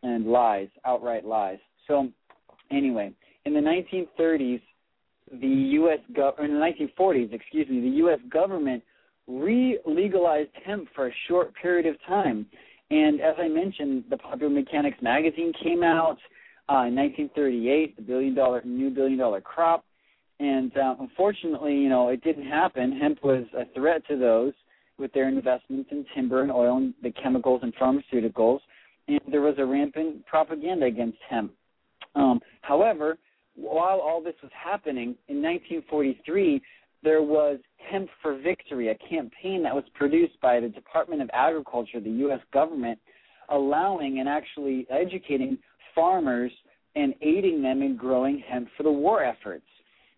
and 0.05 0.27
lies, 0.27 0.67
outright 0.85 1.25
lies. 1.25 1.57
So 1.87 2.09
anyway, 2.71 3.11
in 3.45 3.53
the 3.53 3.59
1930s, 3.59 4.61
the 5.31 5.47
U.S. 5.47 5.99
Go- 6.15 6.35
in 6.39 6.53
the 6.53 6.73
1940s, 6.99 7.33
excuse 7.33 7.67
me, 7.69 7.81
the 7.81 7.97
U.S. 7.97 8.19
government 8.31 8.83
re-legalized 9.27 10.51
hemp 10.63 10.87
for 10.93 11.07
a 11.07 11.11
short 11.27 11.51
period 11.59 11.87
of 11.87 11.95
time. 12.07 12.45
And 12.91 13.19
as 13.19 13.35
I 13.39 13.47
mentioned, 13.47 14.05
the 14.09 14.17
Popular 14.17 14.53
Mechanics 14.53 14.97
magazine 15.01 15.51
came 15.63 15.83
out 15.83 16.17
uh, 16.69 16.85
in 16.87 16.95
1938, 16.95 17.95
the 17.95 18.01
billion 18.01 18.35
dollar 18.35 18.61
new 18.63 18.89
billion 18.89 19.17
dollar 19.17 19.41
crop. 19.41 19.85
And 20.39 20.75
uh, 20.77 20.95
unfortunately, 20.99 21.75
you 21.75 21.89
know, 21.89 22.09
it 22.09 22.23
didn't 22.23 22.47
happen. 22.47 22.97
Hemp 22.99 23.23
was 23.23 23.45
a 23.57 23.65
threat 23.73 24.05
to 24.09 24.17
those 24.17 24.53
with 24.97 25.11
their 25.13 25.27
investments 25.27 25.89
in 25.91 26.05
timber 26.13 26.41
and 26.41 26.51
oil 26.51 26.77
and 26.77 26.93
the 27.03 27.11
chemicals 27.11 27.61
and 27.63 27.73
pharmaceuticals. 27.75 28.59
And 29.07 29.19
there 29.31 29.41
was 29.41 29.55
a 29.57 29.65
rampant 29.65 30.25
propaganda 30.25 30.85
against 30.85 31.17
hemp. 31.29 31.53
Um, 32.15 32.39
however, 32.61 33.17
while 33.55 33.99
all 33.99 34.21
this 34.21 34.35
was 34.41 34.51
happening, 34.53 35.15
in 35.27 35.41
1943, 35.41 36.61
there 37.05 37.21
was 37.21 37.59
Hemp 37.89 38.09
for 38.21 38.37
Victory, 38.37 38.89
a 38.89 38.95
campaign 39.07 39.63
that 39.63 39.73
was 39.73 39.85
produced 39.93 40.41
by 40.41 40.59
the 40.59 40.67
Department 40.67 41.21
of 41.21 41.29
Agriculture, 41.31 42.01
the 42.01 42.09
U.S. 42.09 42.41
government, 42.51 42.99
allowing 43.49 44.19
and 44.19 44.27
actually 44.27 44.87
educating 44.89 45.57
farmers 45.93 46.51
and 46.95 47.13
aiding 47.21 47.61
them 47.61 47.83
in 47.83 47.95
growing 47.95 48.43
hemp 48.49 48.67
for 48.75 48.83
the 48.83 48.91
war 48.91 49.23
efforts. 49.23 49.65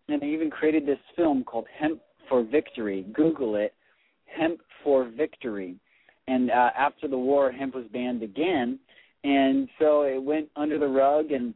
And 0.07 0.21
they 0.21 0.27
even 0.27 0.49
created 0.49 0.85
this 0.85 0.99
film 1.15 1.43
called 1.43 1.65
Hemp 1.77 1.99
for 2.29 2.43
Victory. 2.43 3.05
Google 3.13 3.55
it, 3.55 3.73
Hemp 4.25 4.61
for 4.83 5.09
Victory. 5.09 5.75
And 6.27 6.49
uh, 6.49 6.69
after 6.77 7.09
the 7.09 7.17
war, 7.17 7.51
hemp 7.51 7.75
was 7.75 7.85
banned 7.91 8.23
again, 8.23 8.79
and 9.23 9.67
so 9.79 10.03
it 10.03 10.21
went 10.21 10.49
under 10.55 10.77
the 10.77 10.87
rug, 10.87 11.31
and 11.31 11.53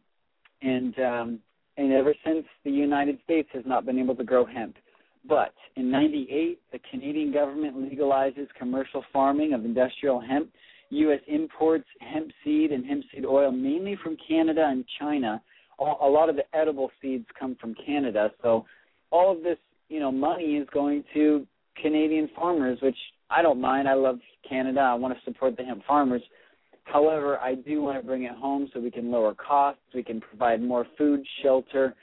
and 0.61 0.97
um, 0.99 1.39
and 1.77 1.91
ever 1.91 2.13
since 2.25 2.45
the 2.63 2.71
United 2.71 3.17
States 3.23 3.49
has 3.53 3.63
not 3.65 3.85
been 3.85 3.99
able 3.99 4.15
to 4.15 4.23
grow 4.23 4.45
hemp. 4.45 4.75
But 5.27 5.53
in 5.75 5.91
98, 5.91 6.59
the 6.71 6.79
Canadian 6.89 7.31
government 7.31 7.77
legalizes 7.77 8.47
commercial 8.57 9.03
farming 9.13 9.53
of 9.53 9.65
industrial 9.65 10.19
hemp. 10.19 10.49
U.S. 10.89 11.19
imports 11.27 11.85
hemp 11.99 12.31
seed 12.43 12.71
and 12.71 12.85
hemp 12.85 13.03
seed 13.13 13.25
oil 13.25 13.51
mainly 13.51 13.97
from 14.03 14.17
Canada 14.27 14.67
and 14.67 14.83
China. 14.99 15.41
A 15.79 16.07
lot 16.07 16.29
of 16.29 16.35
the 16.35 16.43
edible 16.55 16.91
seeds 17.01 17.25
come 17.39 17.55
from 17.59 17.73
Canada. 17.85 18.31
So 18.43 18.65
all 19.09 19.31
of 19.31 19.41
this, 19.41 19.57
you 19.89 19.99
know, 19.99 20.11
money 20.11 20.57
is 20.57 20.67
going 20.73 21.03
to 21.13 21.47
Canadian 21.81 22.29
farmers, 22.35 22.77
which 22.81 22.97
I 23.29 23.41
don't 23.41 23.61
mind. 23.61 23.87
I 23.87 23.93
love 23.93 24.19
Canada. 24.47 24.81
I 24.81 24.93
want 24.95 25.13
to 25.15 25.23
support 25.23 25.55
the 25.57 25.63
hemp 25.63 25.83
farmers. 25.87 26.21
However, 26.83 27.39
I 27.39 27.55
do 27.55 27.81
want 27.81 27.99
to 27.99 28.05
bring 28.05 28.23
it 28.23 28.33
home 28.33 28.69
so 28.73 28.79
we 28.79 28.91
can 28.91 29.11
lower 29.11 29.33
costs, 29.33 29.81
we 29.95 30.03
can 30.03 30.19
provide 30.19 30.61
more 30.61 30.85
food, 30.97 31.25
shelter, 31.41 31.95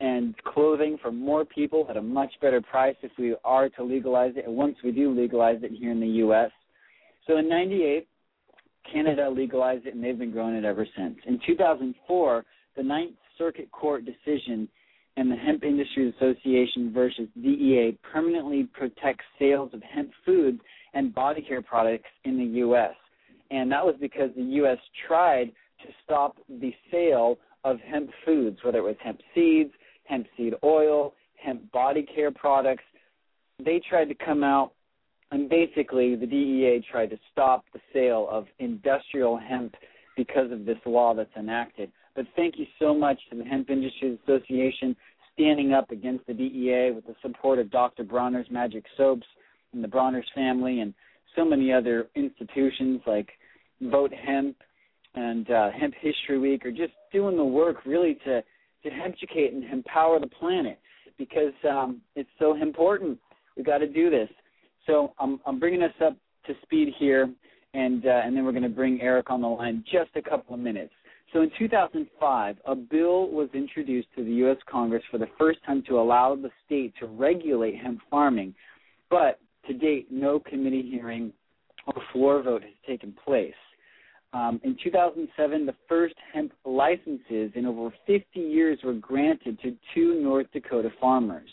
and 0.00 0.36
clothing 0.44 0.96
for 1.02 1.10
more 1.10 1.44
people 1.44 1.86
at 1.90 1.96
a 1.96 2.02
much 2.02 2.30
better 2.40 2.60
price 2.60 2.96
if 3.02 3.10
we 3.18 3.34
are 3.44 3.68
to 3.70 3.82
legalize 3.82 4.32
it, 4.36 4.46
and 4.46 4.56
once 4.56 4.76
we 4.84 4.92
do 4.92 5.12
legalize 5.12 5.58
it 5.62 5.72
here 5.72 5.90
in 5.90 6.00
the 6.00 6.06
U.S. 6.06 6.50
So 7.26 7.38
in 7.38 7.48
98, 7.48 8.06
Canada 8.92 9.28
legalized 9.28 9.86
it, 9.86 9.94
and 9.94 10.02
they've 10.02 10.18
been 10.18 10.30
growing 10.30 10.54
it 10.54 10.64
ever 10.64 10.86
since. 10.96 11.16
In 11.26 11.40
2004, 11.46 12.44
the 12.76 12.82
Ninth 12.82 13.16
Circuit 13.36 13.70
Court 13.72 14.04
decision 14.04 14.68
and 15.16 15.30
the 15.30 15.36
Hemp 15.36 15.64
Industry 15.64 16.14
Association 16.16 16.92
versus 16.92 17.28
DEA 17.42 17.98
permanently 18.12 18.68
protects 18.72 19.24
sales 19.38 19.70
of 19.74 19.82
hemp 19.82 20.10
foods 20.24 20.60
and 20.94 21.12
body 21.12 21.42
care 21.42 21.60
products 21.60 22.08
in 22.24 22.38
the 22.38 22.58
U.S. 22.60 22.94
And 23.50 23.70
that 23.72 23.84
was 23.84 23.96
because 24.00 24.30
the 24.36 24.42
U.S. 24.42 24.78
tried 25.08 25.46
to 25.82 25.88
stop 26.04 26.36
the 26.48 26.72
sale 26.90 27.38
of 27.64 27.78
hemp 27.80 28.10
foods, 28.24 28.58
whether 28.62 28.78
it 28.78 28.82
was 28.82 28.96
hemp 29.02 29.20
seeds, 29.34 29.72
hemp 30.08 30.26
seed 30.36 30.54
oil, 30.64 31.14
hemp 31.36 31.70
body 31.72 32.06
care 32.14 32.30
products. 32.30 32.84
They 33.64 33.80
tried 33.88 34.06
to 34.06 34.14
come 34.14 34.42
out 34.42 34.72
and 35.30 35.48
basically 35.48 36.16
the 36.16 36.26
DEA 36.26 36.84
tried 36.90 37.10
to 37.10 37.18
stop 37.32 37.64
the 37.72 37.80
sale 37.92 38.26
of 38.30 38.46
industrial 38.58 39.36
hemp 39.36 39.74
because 40.16 40.50
of 40.50 40.64
this 40.64 40.78
law 40.86 41.14
that's 41.14 41.34
enacted. 41.36 41.92
But 42.16 42.26
thank 42.34 42.58
you 42.58 42.66
so 42.78 42.94
much 42.94 43.18
to 43.30 43.36
the 43.36 43.44
Hemp 43.44 43.70
Industries 43.70 44.18
Association 44.24 44.96
standing 45.34 45.72
up 45.72 45.90
against 45.90 46.26
the 46.26 46.34
DEA 46.34 46.90
with 46.92 47.06
the 47.06 47.14
support 47.22 47.58
of 47.58 47.70
Dr. 47.70 48.02
Bronner's 48.02 48.50
Magic 48.50 48.84
Soaps 48.96 49.26
and 49.72 49.84
the 49.84 49.88
Bronner's 49.88 50.26
family 50.34 50.80
and 50.80 50.94
so 51.36 51.44
many 51.44 51.72
other 51.72 52.08
institutions 52.16 53.00
like 53.06 53.28
Vote 53.82 54.12
Hemp 54.12 54.56
and 55.14 55.48
uh, 55.50 55.70
Hemp 55.70 55.94
History 56.00 56.38
Week 56.38 56.64
are 56.66 56.72
just 56.72 56.94
doing 57.12 57.36
the 57.36 57.44
work 57.44 57.84
really 57.86 58.18
to 58.24 58.42
to 58.88 58.96
educate 58.96 59.52
and 59.52 59.64
empower 59.64 60.20
the 60.20 60.26
planet 60.26 60.78
because 61.18 61.52
um, 61.68 62.00
it's 62.14 62.30
so 62.38 62.56
important. 62.56 63.18
We 63.56 63.62
got 63.62 63.78
to 63.78 63.88
do 63.88 64.10
this. 64.10 64.28
So 64.86 65.12
I'm 65.18 65.40
I'm 65.46 65.58
bringing 65.58 65.82
us 65.82 65.92
up 66.04 66.16
to 66.46 66.54
speed 66.62 66.94
here, 66.98 67.28
and 67.74 68.06
uh, 68.06 68.20
and 68.24 68.36
then 68.36 68.44
we're 68.44 68.52
going 68.52 68.62
to 68.62 68.68
bring 68.68 69.00
Eric 69.00 69.30
on 69.30 69.42
the 69.42 69.48
line 69.48 69.84
just 69.90 70.10
a 70.16 70.22
couple 70.22 70.54
of 70.54 70.60
minutes. 70.60 70.92
So 71.32 71.42
in 71.42 71.50
2005, 71.58 72.56
a 72.64 72.74
bill 72.74 73.28
was 73.28 73.50
introduced 73.52 74.08
to 74.16 74.24
the 74.24 74.30
U.S. 74.30 74.56
Congress 74.70 75.02
for 75.10 75.18
the 75.18 75.28
first 75.38 75.58
time 75.66 75.82
to 75.88 76.00
allow 76.00 76.34
the 76.34 76.50
state 76.64 76.94
to 77.00 77.06
regulate 77.06 77.76
hemp 77.76 78.00
farming, 78.10 78.54
but 79.10 79.38
to 79.66 79.74
date, 79.74 80.06
no 80.10 80.40
committee 80.40 80.88
hearing 80.90 81.32
or 81.86 82.02
floor 82.12 82.42
vote 82.42 82.62
has 82.62 82.72
taken 82.86 83.14
place. 83.26 83.52
Um, 84.32 84.60
in 84.62 84.76
2007, 84.82 85.64
the 85.64 85.74
first 85.88 86.14
hemp 86.32 86.52
licenses 86.64 87.50
in 87.54 87.64
over 87.66 87.92
50 88.06 88.26
years 88.38 88.78
were 88.84 88.94
granted 88.94 89.58
to 89.62 89.74
two 89.94 90.20
North 90.20 90.46
Dakota 90.52 90.90
farmers. 91.00 91.50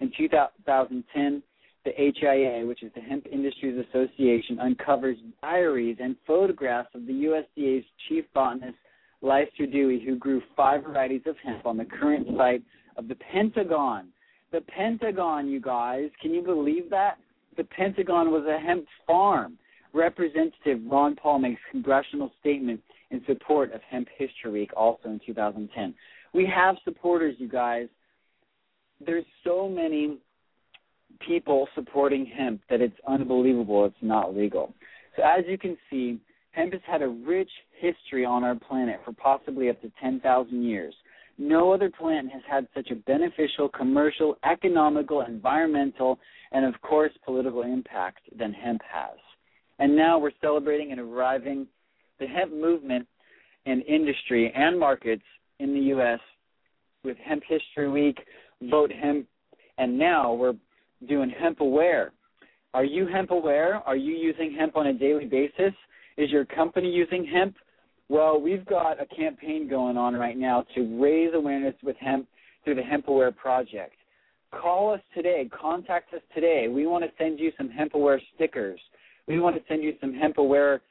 In 0.00 0.12
2010, 0.16 1.42
the 1.84 1.92
HIA, 1.96 2.66
which 2.66 2.82
is 2.82 2.92
the 2.94 3.00
Hemp 3.00 3.26
Industries 3.30 3.84
Association, 3.88 4.60
uncovers 4.60 5.16
diaries 5.40 5.96
and 6.00 6.16
photographs 6.26 6.90
of 6.94 7.06
the 7.06 7.12
USDA's 7.12 7.84
chief 8.08 8.24
botanist, 8.34 8.76
Lyster 9.20 9.66
Dewey, 9.66 10.02
who 10.04 10.16
grew 10.16 10.42
five 10.56 10.82
varieties 10.84 11.22
of 11.26 11.36
hemp 11.44 11.64
on 11.64 11.76
the 11.76 11.84
current 11.84 12.26
site 12.36 12.62
of 12.96 13.08
the 13.08 13.14
Pentagon. 13.14 14.08
The 14.52 14.60
Pentagon, 14.60 15.48
you 15.48 15.60
guys, 15.60 16.10
can 16.20 16.34
you 16.34 16.42
believe 16.42 16.90
that? 16.90 17.18
The 17.56 17.64
Pentagon 17.64 18.30
was 18.30 18.44
a 18.46 18.58
hemp 18.58 18.86
farm. 19.06 19.58
Representative 19.94 20.80
Ron 20.90 21.16
Paul 21.16 21.38
makes 21.38 21.60
congressional 21.70 22.30
statement 22.40 22.80
in 23.10 23.22
support 23.26 23.72
of 23.72 23.80
Hemp 23.90 24.08
History 24.16 24.50
Week 24.50 24.70
also 24.76 25.08
in 25.08 25.20
2010. 25.24 25.94
We 26.32 26.50
have 26.54 26.76
supporters, 26.84 27.34
you 27.38 27.48
guys. 27.48 27.88
There's 29.04 29.24
so 29.44 29.68
many 29.68 30.18
people 31.26 31.68
supporting 31.74 32.24
hemp 32.26 32.62
that 32.70 32.80
it's 32.80 32.96
unbelievable 33.06 33.84
it's 33.84 33.94
not 34.00 34.34
legal. 34.34 34.72
So 35.16 35.22
as 35.22 35.44
you 35.46 35.58
can 35.58 35.76
see, 35.90 36.18
hemp 36.52 36.72
has 36.72 36.82
had 36.86 37.02
a 37.02 37.08
rich 37.08 37.50
history 37.78 38.24
on 38.24 38.44
our 38.44 38.54
planet 38.54 39.00
for 39.04 39.12
possibly 39.12 39.68
up 39.68 39.80
to 39.82 39.92
10,000 40.00 40.62
years. 40.62 40.94
No 41.38 41.72
other 41.72 41.90
plant 41.90 42.30
has 42.30 42.42
had 42.48 42.66
such 42.74 42.90
a 42.90 42.94
beneficial 42.94 43.68
commercial, 43.68 44.36
economical, 44.44 45.22
environmental, 45.22 46.18
and 46.52 46.64
of 46.64 46.80
course 46.82 47.12
political 47.24 47.62
impact 47.62 48.20
than 48.38 48.52
hemp 48.52 48.80
has. 48.90 49.18
And 49.82 49.96
now 49.96 50.16
we're 50.16 50.30
celebrating 50.40 50.92
and 50.92 51.00
arriving 51.00 51.66
the 52.20 52.26
hemp 52.26 52.52
movement 52.52 53.04
and 53.66 53.82
industry 53.82 54.52
and 54.54 54.78
markets 54.78 55.24
in 55.58 55.74
the 55.74 55.80
U.S. 55.86 56.20
with 57.02 57.16
Hemp 57.16 57.42
History 57.48 57.90
Week, 57.90 58.16
Vote 58.70 58.92
Hemp, 58.92 59.26
and 59.78 59.98
now 59.98 60.34
we're 60.34 60.54
doing 61.08 61.30
hemp 61.30 61.58
aware. 61.58 62.12
Are 62.74 62.84
you 62.84 63.08
hemp 63.08 63.32
aware? 63.32 63.74
Are 63.78 63.96
you 63.96 64.14
using 64.14 64.54
hemp 64.56 64.76
on 64.76 64.86
a 64.86 64.92
daily 64.92 65.24
basis? 65.24 65.74
Is 66.16 66.30
your 66.30 66.44
company 66.44 66.88
using 66.88 67.24
hemp? 67.26 67.56
Well, 68.08 68.40
we've 68.40 68.64
got 68.64 69.02
a 69.02 69.06
campaign 69.06 69.68
going 69.68 69.96
on 69.96 70.14
right 70.14 70.38
now 70.38 70.64
to 70.76 71.02
raise 71.02 71.34
awareness 71.34 71.74
with 71.82 71.96
hemp 71.96 72.28
through 72.62 72.76
the 72.76 72.82
Hemp 72.82 73.08
Aware 73.08 73.32
Project. 73.32 73.94
Call 74.52 74.94
us 74.94 75.00
today. 75.12 75.50
Contact 75.60 76.14
us 76.14 76.22
today. 76.36 76.68
We 76.68 76.86
want 76.86 77.02
to 77.02 77.10
send 77.18 77.40
you 77.40 77.50
some 77.58 77.68
Hemp 77.68 77.94
Aware 77.94 78.22
stickers. 78.36 78.78
We 79.26 79.40
want 79.40 79.56
to 79.56 79.62
send 79.68 79.82
you 79.82 79.94
some 80.00 80.14
Hemp 80.14 80.38
Aware 80.38 80.82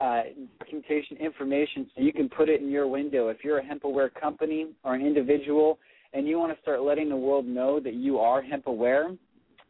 uh, 0.00 0.22
documentation 0.58 1.16
information 1.18 1.88
so 1.94 2.02
you 2.02 2.12
can 2.12 2.28
put 2.28 2.48
it 2.48 2.60
in 2.60 2.70
your 2.70 2.86
window. 2.86 3.28
If 3.28 3.38
you're 3.42 3.58
a 3.58 3.64
Hemp 3.64 3.84
Aware 3.84 4.10
company 4.10 4.68
or 4.84 4.94
an 4.94 5.06
individual 5.06 5.78
and 6.12 6.26
you 6.26 6.38
want 6.38 6.54
to 6.54 6.60
start 6.62 6.82
letting 6.82 7.08
the 7.08 7.16
world 7.16 7.46
know 7.46 7.78
that 7.80 7.94
you 7.94 8.18
are 8.18 8.40
hemp 8.40 8.66
aware, 8.66 9.10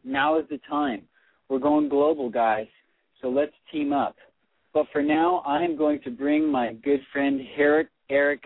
now 0.04 0.38
is 0.38 0.44
the 0.48 0.60
time. 0.68 1.02
We're 1.48 1.58
going 1.58 1.88
global, 1.88 2.30
guys. 2.30 2.68
So 3.20 3.28
let's 3.28 3.52
team 3.72 3.92
up. 3.92 4.16
But 4.72 4.86
for 4.92 5.02
now, 5.02 5.42
I 5.46 5.62
am 5.62 5.76
going 5.76 6.00
to 6.02 6.10
bring 6.10 6.50
my 6.50 6.74
good 6.84 7.00
friend 7.12 7.40
Eric, 7.56 7.88
Eric 8.10 8.42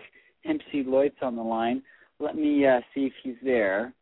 Hempseed 0.47 0.87
Loitz 0.87 1.21
on 1.21 1.35
the 1.35 1.41
line. 1.41 1.83
Let 2.19 2.35
me 2.35 2.65
uh, 2.65 2.79
see 2.93 3.05
if 3.05 3.13
he's 3.23 3.35
there. 3.43 3.93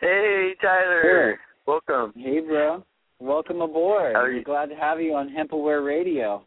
Hey, 0.00 0.54
Tyler. 0.60 1.02
Eric. 1.04 1.38
Welcome. 1.66 2.12
Hey, 2.16 2.40
bro. 2.40 2.84
Welcome 3.22 3.60
aboard. 3.60 4.16
Are 4.16 4.32
you? 4.32 4.38
We're 4.38 4.42
glad 4.42 4.68
to 4.70 4.74
have 4.74 5.00
you 5.00 5.14
on 5.14 5.28
Hemp 5.28 5.52
Aware 5.52 5.82
Radio. 5.82 6.44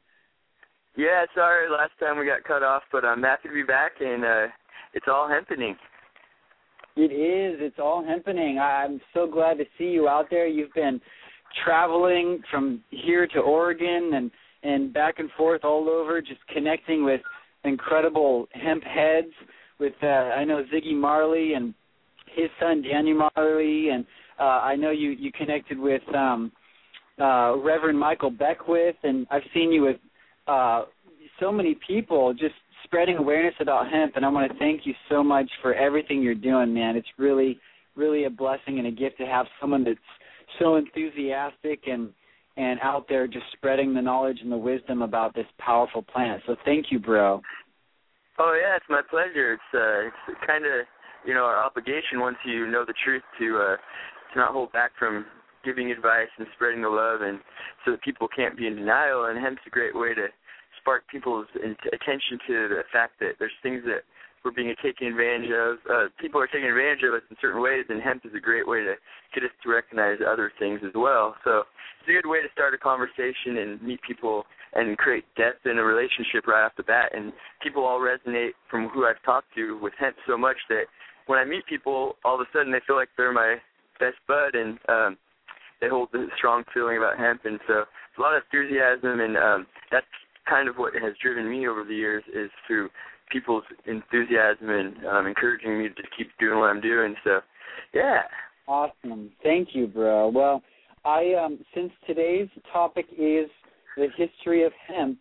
Yeah, 0.98 1.24
sorry 1.34 1.70
last 1.72 1.92
time 2.02 2.20
we 2.20 2.26
got 2.26 2.44
cut 2.44 2.64
off, 2.64 2.84
but 2.92 3.06
I'm 3.06 3.24
happy 3.24 3.48
to 3.48 3.54
be 3.54 3.64
back, 3.64 3.94
and 4.02 4.26
uh 4.26 4.48
it's 4.94 5.06
all 5.08 5.30
hempening. 5.30 5.76
It 6.98 7.14
is. 7.14 7.62
It's 7.62 7.80
all 7.80 8.04
hempening. 8.04 8.60
I'm 8.60 9.00
so 9.14 9.26
glad 9.26 9.58
to 9.60 9.64
see 9.78 9.86
you 9.86 10.10
out 10.10 10.26
there. 10.30 10.48
You've 10.48 10.74
been 10.74 11.00
traveling 11.64 12.42
from 12.52 12.84
here 12.90 13.26
to 13.28 13.40
Oregon 13.40 14.12
and 14.14 14.30
and 14.64 14.94
back 14.94 15.20
and 15.20 15.30
forth 15.38 15.64
all 15.64 15.88
over, 15.88 16.22
just 16.22 16.46
connecting 16.54 17.06
with 17.06 17.22
incredible 17.64 18.50
hemp 18.52 18.84
heads. 18.84 19.32
With 19.80 19.94
uh, 20.04 20.08
I 20.08 20.44
know 20.44 20.62
Ziggy 20.74 20.94
Marley 20.94 21.54
and 21.54 21.74
his 22.36 22.50
son 22.60 22.82
Daniel 22.82 23.30
Marley, 23.34 23.92
and 23.92 24.06
uh, 24.38 24.60
I 24.60 24.76
know 24.76 24.92
you 24.92 25.12
you 25.12 25.32
connected 25.32 25.80
with 25.80 26.04
um, 26.14 26.52
uh, 27.20 27.56
Reverend 27.58 28.00
Michael 28.00 28.32
Beckwith, 28.32 28.96
and 29.04 29.26
I've 29.32 29.44
seen 29.54 29.72
you 29.72 29.84
with 29.84 29.98
uh, 30.48 30.84
so 31.40 31.52
many 31.52 31.78
people 31.88 32.34
just 32.34 32.56
spreading 32.84 33.18
awareness 33.18 33.56
about 33.60 33.90
hemp. 33.90 34.16
And 34.16 34.26
I 34.26 34.30
want 34.30 34.52
to 34.52 34.58
thank 34.60 34.82
you 34.86 34.94
so 35.10 35.24
much 35.24 35.50
for 35.62 35.74
everything 35.74 36.22
you're 36.22 36.36
doing, 36.36 36.74
man. 36.74 36.96
It's 36.96 37.08
really 37.18 37.60
really 37.96 38.26
a 38.26 38.30
blessing 38.30 38.78
and 38.78 38.88
a 38.88 38.92
gift 38.92 39.18
to 39.18 39.26
have 39.26 39.46
someone 39.60 39.84
that's 39.84 39.98
so 40.60 40.76
enthusiastic 40.76 41.82
and 41.88 42.10
and 42.58 42.80
out 42.82 43.06
there 43.10 43.28
just 43.28 43.46
spreading 43.54 43.94
the 43.94 44.02
knowledge 44.02 44.38
and 44.42 44.50
the 44.52 44.58
wisdom 44.58 45.02
about 45.02 45.36
this 45.36 45.46
powerful 45.60 46.02
plant. 46.02 46.42
So 46.48 46.56
thank 46.64 46.86
you, 46.90 47.00
bro. 47.00 47.42
Oh 48.40 48.58
yeah, 48.62 48.78
it's 48.78 48.86
my 48.90 49.02
pleasure. 49.10 49.54
It's 49.54 49.74
uh 49.74 50.32
it's 50.32 50.40
kind 50.46 50.66
of 50.66 50.86
you 51.26 51.34
know 51.34 51.44
our 51.44 51.64
obligation 51.64 52.20
once 52.20 52.38
you 52.46 52.68
know 52.68 52.86
the 52.86 52.94
truth 53.04 53.24
to 53.40 53.58
uh 53.58 53.76
to 54.34 54.40
not 54.40 54.52
hold 54.52 54.72
back 54.72 54.92
from 54.98 55.26
giving 55.66 55.92
advice 55.92 56.30
and 56.38 56.48
spreading 56.56 56.82
the 56.82 56.90
love 56.90 57.22
and 57.22 57.40
so 57.84 57.92
that 57.92 58.02
people 58.04 58.28
can't 58.28 58.56
be 58.56 58.68
in 58.68 58.76
denial 58.76 59.26
and 59.26 59.40
hemp's 59.40 59.62
a 59.66 59.70
great 59.70 59.96
way 59.96 60.14
to 60.14 60.28
spark 60.80 61.04
people's 61.10 61.48
attention 61.58 62.38
to 62.48 62.54
the 62.70 62.84
fact 62.94 63.14
that 63.20 63.34
there's 63.40 63.58
things 63.64 63.82
that 63.86 64.06
we're 64.46 64.52
being 64.52 64.74
taken 64.84 65.08
advantage 65.08 65.50
of. 65.50 65.78
Uh, 65.90 66.06
people 66.22 66.40
are 66.40 66.46
taking 66.46 66.70
advantage 66.70 67.02
of 67.02 67.16
us 67.16 67.26
in 67.32 67.36
certain 67.42 67.62
ways, 67.62 67.84
and 67.90 68.00
hemp 68.00 68.24
is 68.26 68.32
a 68.38 68.40
great 68.40 68.68
way 68.68 68.86
to 68.86 68.94
get 69.34 69.44
us 69.44 69.50
to 69.64 69.70
recognize 69.70 70.20
other 70.22 70.54
things 70.60 70.80
as 70.86 70.94
well. 70.94 71.34
So 71.44 71.66
it's 72.00 72.10
a 72.10 72.22
good 72.22 72.30
way 72.30 72.44
to 72.46 72.54
start 72.54 72.76
a 72.76 72.78
conversation 72.78 73.58
and 73.58 73.82
meet 73.82 74.00
people 74.06 74.46
and 74.74 74.96
create 75.00 75.26
depth 75.36 75.66
in 75.66 75.80
a 75.80 75.84
relationship 75.84 76.46
right 76.46 76.64
off 76.64 76.78
the 76.78 76.84
bat. 76.84 77.10
And 77.16 77.34
people 77.64 77.84
all 77.84 78.00
resonate 78.00 78.54
from 78.70 78.90
who 78.90 79.06
I've 79.06 79.22
talked 79.26 79.48
to 79.56 79.80
with 79.82 79.94
hemp 80.00 80.16
so 80.28 80.38
much 80.38 80.58
that 80.70 80.86
when 81.26 81.40
I 81.40 81.46
meet 81.46 81.66
people, 81.66 82.18
all 82.24 82.36
of 82.36 82.42
a 82.42 82.50
sudden 82.54 82.72
they 82.72 82.86
feel 82.86 82.96
like 82.96 83.10
they're 83.18 83.34
my 83.34 83.56
best 84.00 84.18
bud, 84.28 84.54
and 84.54 84.78
um, 84.88 85.18
they 85.82 85.90
hold 85.90 86.10
a 86.14 86.28
strong 86.38 86.64
feeling 86.74 86.98
about 86.98 87.18
hemp. 87.18 87.46
And 87.46 87.60
so 87.68 87.80
it's 87.80 88.18
a 88.18 88.22
lot 88.22 88.36
of 88.36 88.44
enthusiasm, 88.52 89.20
and 89.20 89.38
um, 89.38 89.68
that's 89.92 90.06
kind 90.48 90.70
of 90.70 90.76
what 90.76 90.94
has 90.94 91.14
driven 91.22 91.50
me 91.50 91.68
over 91.68 91.84
the 91.84 91.96
years 91.96 92.24
is 92.34 92.50
through 92.68 92.90
people's 93.32 93.64
enthusiasm 93.86 94.70
and 94.70 95.06
um, 95.06 95.28
encouraging 95.28 95.80
me 95.80 95.90
to 95.90 96.04
keep 96.18 96.30
doing 96.40 96.60
what 96.60 96.70
I'm 96.70 96.82
doing. 96.82 97.16
So, 97.24 97.40
yeah. 97.94 98.22
Awesome. 98.68 99.32
Thank 99.44 99.70
you, 99.74 99.88
bro. 99.88 100.30
Well, 100.30 100.64
I 101.04 101.34
um 101.36 101.60
since 101.74 101.92
today's 102.08 102.50
topic 102.74 103.06
is 103.12 103.48
the 103.96 104.08
history 104.18 104.64
of 104.64 104.72
hemp, 104.88 105.20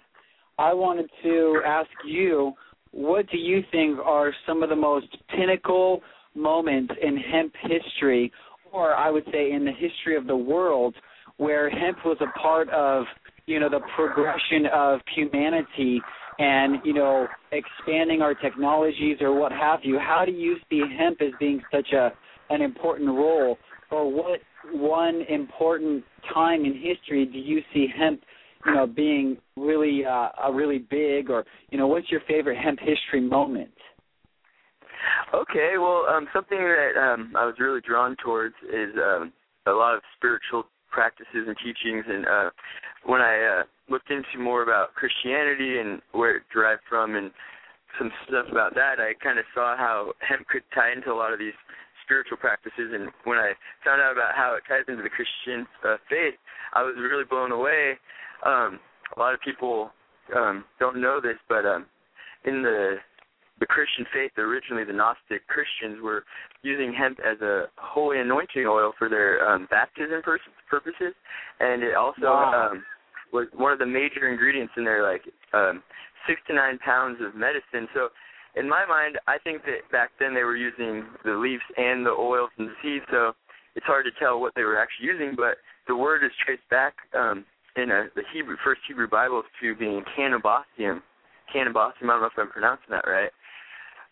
I 0.59 0.73
wanted 0.73 1.11
to 1.23 1.61
ask 1.67 1.90
you 2.07 2.53
what 2.93 3.29
do 3.31 3.37
you 3.37 3.62
think 3.71 3.99
are 3.99 4.33
some 4.47 4.62
of 4.62 4.71
the 4.71 4.77
most 4.77 5.09
pinnacle 5.37 6.01
moments 6.35 6.95
in 7.03 7.17
hemp 7.17 7.53
history 7.62 8.33
or 8.75 8.95
I 8.95 9.11
would 9.11 9.25
say 9.33 9.53
in 9.53 9.65
the 9.65 9.73
history 9.73 10.17
of 10.17 10.27
the 10.27 10.37
world 10.37 10.95
where 11.37 11.71
hemp 11.71 11.99
was 12.05 12.19
a 12.21 12.39
part 12.39 12.69
of 12.71 13.05
you 13.47 13.61
know 13.61 13.69
the 13.69 13.81
progression 13.95 14.67
of 14.73 15.01
humanity 15.15 16.01
and 16.39 16.81
you 16.85 16.93
know 16.93 17.27
expanding 17.53 18.21
our 18.21 18.35
technologies 18.35 19.19
or 19.21 19.39
what 19.39 19.53
have 19.53 19.81
you. 19.83 19.99
How 19.99 20.25
do 20.27 20.33
you 20.33 20.57
see 20.69 20.83
hemp 20.99 21.23
as 21.23 21.33
being 21.39 21.63
such 21.71 21.93
a 21.93 22.11
an 22.51 22.61
important 22.61 23.09
role? 23.09 23.59
Or 23.91 24.11
what 24.11 24.41
one 24.73 25.23
important 25.29 26.05
time 26.33 26.65
in 26.65 26.75
history 26.75 27.27
do 27.27 27.39
you 27.39 27.61
see 27.73 27.87
hemp 27.97 28.23
you 28.67 28.75
know 28.75 28.87
being 28.87 29.37
really 29.57 30.05
uh, 30.05 30.29
a 30.45 30.53
really 30.53 30.79
big 30.79 31.31
or 31.31 31.45
you 31.71 31.79
know 31.79 31.87
what's 31.87 32.11
your 32.11 32.23
favorite 32.27 32.59
hemp 32.59 32.79
history 32.81 33.21
moment 33.21 33.69
okay 35.33 35.75
well 35.79 36.07
um 36.09 36.27
something 36.33 36.59
that 36.59 36.97
um 36.97 37.33
i 37.37 37.45
was 37.45 37.55
really 37.59 37.81
drawn 37.81 38.17
towards 38.23 38.55
is 38.73 38.95
um 38.97 39.33
a 39.67 39.73
lot 39.73 39.95
of 39.95 40.03
spiritual 40.17 40.64
practices 40.90 41.49
and 41.49 41.57
teachings. 41.59 42.05
And 42.09 42.27
uh 42.27 42.51
when 43.05 43.21
i 43.21 43.61
uh 43.61 43.62
looked 43.90 44.11
into 44.11 44.38
more 44.38 44.62
about 44.62 44.95
christianity 44.95 45.79
and 45.79 46.01
where 46.12 46.37
it 46.37 46.43
derived 46.53 46.83
from 46.88 47.17
and 47.17 47.31
some 47.99 48.11
stuff 48.27 48.47
about 48.51 48.75
that 48.75 48.99
i 48.99 49.12
kind 49.23 49.38
of 49.38 49.45
saw 49.55 49.77
how 49.77 50.12
hemp 50.29 50.47
could 50.49 50.62
tie 50.75 50.93
into 50.93 51.12
a 51.12 51.17
lot 51.17 51.33
of 51.33 51.38
these 51.38 51.57
spiritual 52.05 52.37
practices. 52.37 52.93
And 52.93 53.09
when 53.25 53.38
i 53.38 53.53
found 53.85 54.03
out 54.03 54.12
about 54.12 54.35
how 54.35 54.57
it 54.57 54.62
ties 54.69 54.85
into 54.88 55.03
the 55.03 55.11
christian 55.11 55.67
uh, 55.85 55.97
faith 56.09 56.35
i 56.75 56.83
was 56.83 56.95
really 56.99 57.25
blown 57.25 57.53
away. 57.53 57.95
Um, 58.45 58.79
a 59.17 59.21
lot 59.21 59.33
of 59.33 59.40
people 59.40 59.90
um, 60.35 60.64
don't 60.81 61.01
know 61.01 61.21
this, 61.21 61.37
but 61.49 61.64
um, 61.64 61.87
in 62.45 62.62
the 62.62 62.97
the 63.13 63.13
Christian 63.95 64.13
faith, 64.13 64.33
originally 64.39 64.85
the 64.85 64.93
Gnostic 64.93 65.47
Christians 65.47 66.03
were 66.03 66.25
using 66.63 66.93
hemp 66.93 67.19
as 67.21 67.41
a 67.41 67.67
holy 67.77 68.19
anointing 68.19 68.67
oil 68.67 68.93
for 68.99 69.09
their 69.09 69.47
um, 69.49 69.69
baptism 69.71 70.23
pur- 70.23 70.41
purposes, 70.69 71.15
and 71.61 71.83
it 71.83 71.95
also 71.95 72.23
wow. 72.23 72.71
um, 72.73 72.85
was 73.33 73.47
one 73.55 73.73
of 73.73 73.79
the 73.79 73.87
major 73.87 74.29
ingredients 74.29 74.73
in 74.77 74.85
their 74.85 75.03
like 75.03 75.23
um, 75.53 75.83
six 76.27 76.41
to 76.49 76.55
nine 76.55 76.79
pounds 76.79 77.19
of 77.25 77.35
medicine. 77.35 77.89
So, 77.95 78.09
in 78.57 78.69
my 78.69 78.85
mind, 78.87 79.19
I 79.27 79.39
think 79.39 79.63
that 79.65 79.91
back 79.93 80.11
then 80.19 80.35
they 80.35 80.43
were 80.43 80.57
using 80.57 81.07
the 81.25 81.35
leaves 81.35 81.63
and 81.77 82.07
the 82.07 82.11
oils 82.11 82.51
and 82.59 82.69
the 82.69 82.75
seeds. 82.83 83.05
So 83.11 83.33
it's 83.75 83.87
hard 83.87 84.07
to 84.07 84.13
tell 84.19 84.41
what 84.41 84.55
they 84.55 84.63
were 84.63 84.79
actually 84.79 85.07
using, 85.07 85.35
but 85.37 85.59
the 85.89 85.97
word 85.97 86.25
is 86.25 86.31
traced 86.45 86.69
back 86.71 86.95
um, 87.19 87.45
in 87.77 87.91
a, 87.91 88.07
the 88.15 88.23
Hebrew 88.33 88.57
first 88.65 88.81
Hebrew 88.87 89.09
Bibles 89.09 89.45
to 89.61 89.75
being 89.75 90.03
cannabosium. 90.17 91.03
Cannabosium, 91.55 92.07
I 92.07 92.15
don't 92.15 92.21
know 92.23 92.27
if 92.27 92.39
I'm 92.39 92.51
pronouncing 92.51 92.91
that 92.91 93.07
right. 93.07 93.31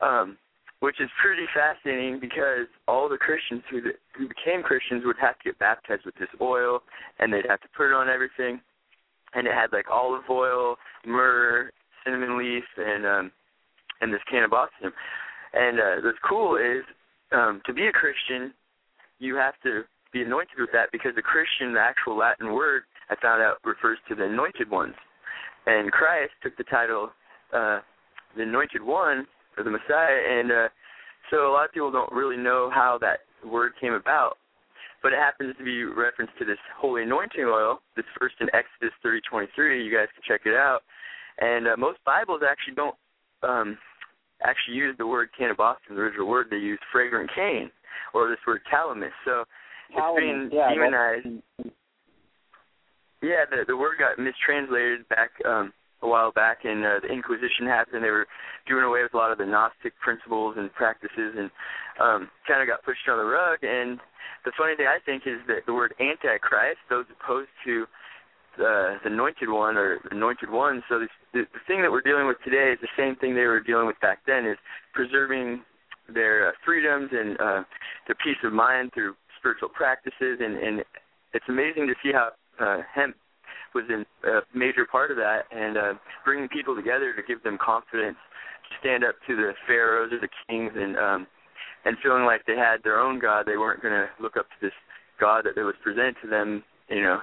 Um, 0.03 0.37
which 0.83 1.01
is 1.01 1.09
pretty 1.23 1.47
fascinating 1.55 2.19
because 2.19 2.67
all 2.89 3.09
the 3.09 3.17
Christians 3.17 3.63
who 3.71 3.81
the, 3.81 3.93
who 4.19 4.27
became 4.27 4.65
Christians 4.65 5.05
would 5.07 5.15
have 5.21 5.39
to 5.39 5.45
get 5.45 5.59
baptized 5.61 6.05
with 6.05 6.17
this 6.17 6.29
oil, 6.41 6.83
and 7.21 7.33
they'd 7.33 7.47
have 7.49 7.61
to 7.61 7.69
put 7.77 7.87
it 7.87 7.95
on 7.95 8.09
everything, 8.09 8.61
and 9.33 9.47
it 9.47 9.55
had 9.55 9.71
like 9.73 9.87
olive 9.89 10.25
oil, 10.29 10.75
myrrh, 11.07 11.71
cinnamon 12.03 12.37
leaf, 12.37 12.65
and 12.77 13.07
um, 13.07 13.33
and 14.01 14.13
this 14.13 14.21
cannabosium. 14.27 14.91
And 15.55 15.79
uh, 15.79 16.03
what's 16.03 16.19
cool 16.29 16.57
is 16.57 16.83
um, 17.31 17.63
to 17.65 17.73
be 17.73 17.87
a 17.87 17.93
Christian, 17.93 18.53
you 19.21 19.37
have 19.37 19.55
to 19.63 19.83
be 20.13 20.23
anointed 20.23 20.59
with 20.59 20.71
that 20.73 20.91
because 20.91 21.13
the 21.15 21.23
Christian, 21.23 21.75
the 21.75 21.81
actual 21.81 22.19
Latin 22.19 22.55
word, 22.55 22.83
I 23.09 23.15
found 23.23 23.41
out 23.41 23.59
refers 23.65 23.99
to 24.09 24.17
the 24.17 24.25
anointed 24.25 24.69
ones. 24.69 24.95
And 25.67 25.93
Christ 25.93 26.33
took 26.43 26.57
the 26.57 26.65
title 26.65 27.11
uh 27.55 27.79
the 28.37 28.43
anointed 28.43 28.83
one 28.83 29.27
or 29.57 29.65
the 29.65 29.71
Messiah 29.71 30.21
and 30.29 30.53
uh 30.53 30.69
so 31.31 31.49
a 31.49 31.53
lot 31.53 31.65
of 31.65 31.73
people 31.73 31.91
don't 31.91 32.13
really 32.13 32.37
know 32.37 32.71
how 32.73 32.99
that 33.01 33.21
word 33.47 33.73
came 33.81 33.95
about. 33.95 34.37
But 35.03 35.13
it 35.13 35.19
happens 35.19 35.57
to 35.59 35.65
be 35.65 35.83
referenced 35.85 36.37
to 36.39 36.45
this 36.45 36.59
holy 36.79 37.03
anointing 37.03 37.45
oil 37.45 37.81
that's 37.97 38.07
first 38.19 38.37
in 38.41 38.49
Exodus 38.55 38.95
thirty 39.03 39.21
twenty 39.29 39.49
three, 39.55 39.85
you 39.85 39.93
guys 39.93 40.09
can 40.15 40.23
check 40.27 40.47
it 40.47 40.55
out. 40.55 40.81
And 41.41 41.67
uh, 41.67 41.77
most 41.77 41.99
Bibles 42.05 42.43
actually 42.49 42.75
don't 42.75 42.97
um 43.43 43.79
actually 44.45 44.75
use 44.77 44.95
the 44.99 45.07
word 45.07 45.29
cannabis 45.37 45.77
the 45.89 45.95
original 45.95 46.29
word, 46.29 46.49
they 46.51 46.57
use 46.57 46.79
fragrant 46.93 47.31
cane 47.35 47.71
or 48.15 48.29
this 48.29 48.39
word 48.47 48.61
calamus. 48.73 49.11
So 49.25 49.45
Calamus, 49.97 50.17
it's 50.17 50.21
being 50.21 50.51
yeah, 50.53 50.69
demonized 50.69 51.27
yeah, 53.23 53.47
the 53.49 53.65
the 53.67 53.77
word 53.77 53.97
got 53.99 54.19
mistranslated 54.19 55.09
back 55.09 55.31
um 55.47 55.73
a 56.03 56.09
while 56.09 56.33
back 56.33 56.65
and 56.65 56.85
uh, 56.85 57.01
the 57.03 57.09
Inquisition 57.09 57.67
happened. 57.67 58.05
They 58.05 58.11
were 58.11 58.27
doing 58.69 58.85
away 58.85 59.03
with 59.03 59.15
a 59.15 59.17
lot 59.17 59.33
of 59.33 59.39
the 59.39 59.47
Gnostic 59.47 59.93
principles 60.03 60.57
and 60.59 60.73
practices 60.73 61.35
and 61.39 61.51
um 62.01 62.31
kind 62.49 62.63
of 62.63 62.69
got 62.69 62.83
pushed 62.85 63.07
on 63.09 63.19
the 63.19 63.25
rug 63.25 63.59
and 63.63 64.01
the 64.45 64.53
funny 64.59 64.75
thing 64.77 64.87
I 64.87 64.99
think 65.05 65.23
is 65.27 65.39
that 65.47 65.67
the 65.67 65.75
word 65.75 65.95
antichrist, 66.01 66.83
those 66.91 67.07
opposed 67.11 67.51
to 67.65 67.87
the, 68.59 68.99
the 69.03 69.11
anointed 69.11 69.49
one 69.49 69.77
or 69.77 69.99
anointed 70.11 70.51
one. 70.51 70.83
So 70.89 70.99
this, 70.99 71.09
the, 71.33 71.43
the 71.53 71.63
thing 71.67 71.83
that 71.83 71.91
we're 71.91 72.03
dealing 72.03 72.27
with 72.27 72.39
today 72.45 72.73
is 72.73 72.79
the 72.83 72.93
same 72.97 73.17
thing 73.17 73.35
they 73.35 73.47
were 73.47 73.61
dealing 73.61 73.87
with 73.87 73.99
back 74.01 74.21
then 74.27 74.47
is 74.47 74.59
preserving 74.93 75.63
their 76.13 76.49
uh, 76.49 76.53
freedoms 76.65 77.11
and 77.13 77.39
uh, 77.41 77.63
their 78.07 78.19
peace 78.23 78.37
of 78.45 78.53
mind 78.53 78.91
through 78.93 79.15
spiritual 79.39 79.69
practices 79.69 80.39
and, 80.41 80.57
and 80.59 80.85
it's 81.33 81.47
amazing 81.49 81.87
to 81.87 81.95
see 82.03 82.13
how 82.13 82.31
uh, 82.61 82.83
hemp 82.93 83.17
was 83.75 83.85
in, 83.89 84.05
a 84.29 84.41
major 84.55 84.87
part 84.91 85.11
of 85.11 85.17
that, 85.17 85.43
and 85.51 85.77
uh, 85.77 85.95
bringing 86.25 86.49
people 86.49 86.75
together 86.75 87.13
to 87.15 87.23
give 87.23 87.43
them 87.43 87.59
confidence 87.65 88.17
to 88.69 88.77
stand 88.81 89.05
up 89.05 89.15
to 89.27 89.37
the 89.37 89.53
pharaohs 89.67 90.13
or 90.13 90.21
the 90.21 90.29
kings, 90.49 90.73
and 90.75 90.97
um, 90.97 91.27
and 91.85 91.97
feeling 92.03 92.25
like 92.25 92.43
they 92.47 92.57
had 92.57 92.83
their 92.85 93.01
own 93.01 93.19
god. 93.19 93.47
They 93.47 93.57
weren't 93.57 93.83
going 93.83 93.95
to 93.95 94.09
look 94.23 94.37
up 94.37 94.47
to 94.47 94.67
this 94.67 94.73
god 95.21 95.45
that 95.45 95.61
was 95.61 95.75
presented 95.83 96.17
to 96.23 96.29
them, 96.29 96.63
you 96.89 97.03
know, 97.03 97.21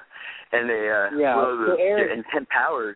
and 0.51 0.69
they 0.69 0.89
uh, 0.89 1.17
Yeah, 1.17 1.35
so 1.35 1.57
the, 1.57 1.75
Eric- 1.79 2.12
and 2.12 2.23
empowered. 2.38 2.95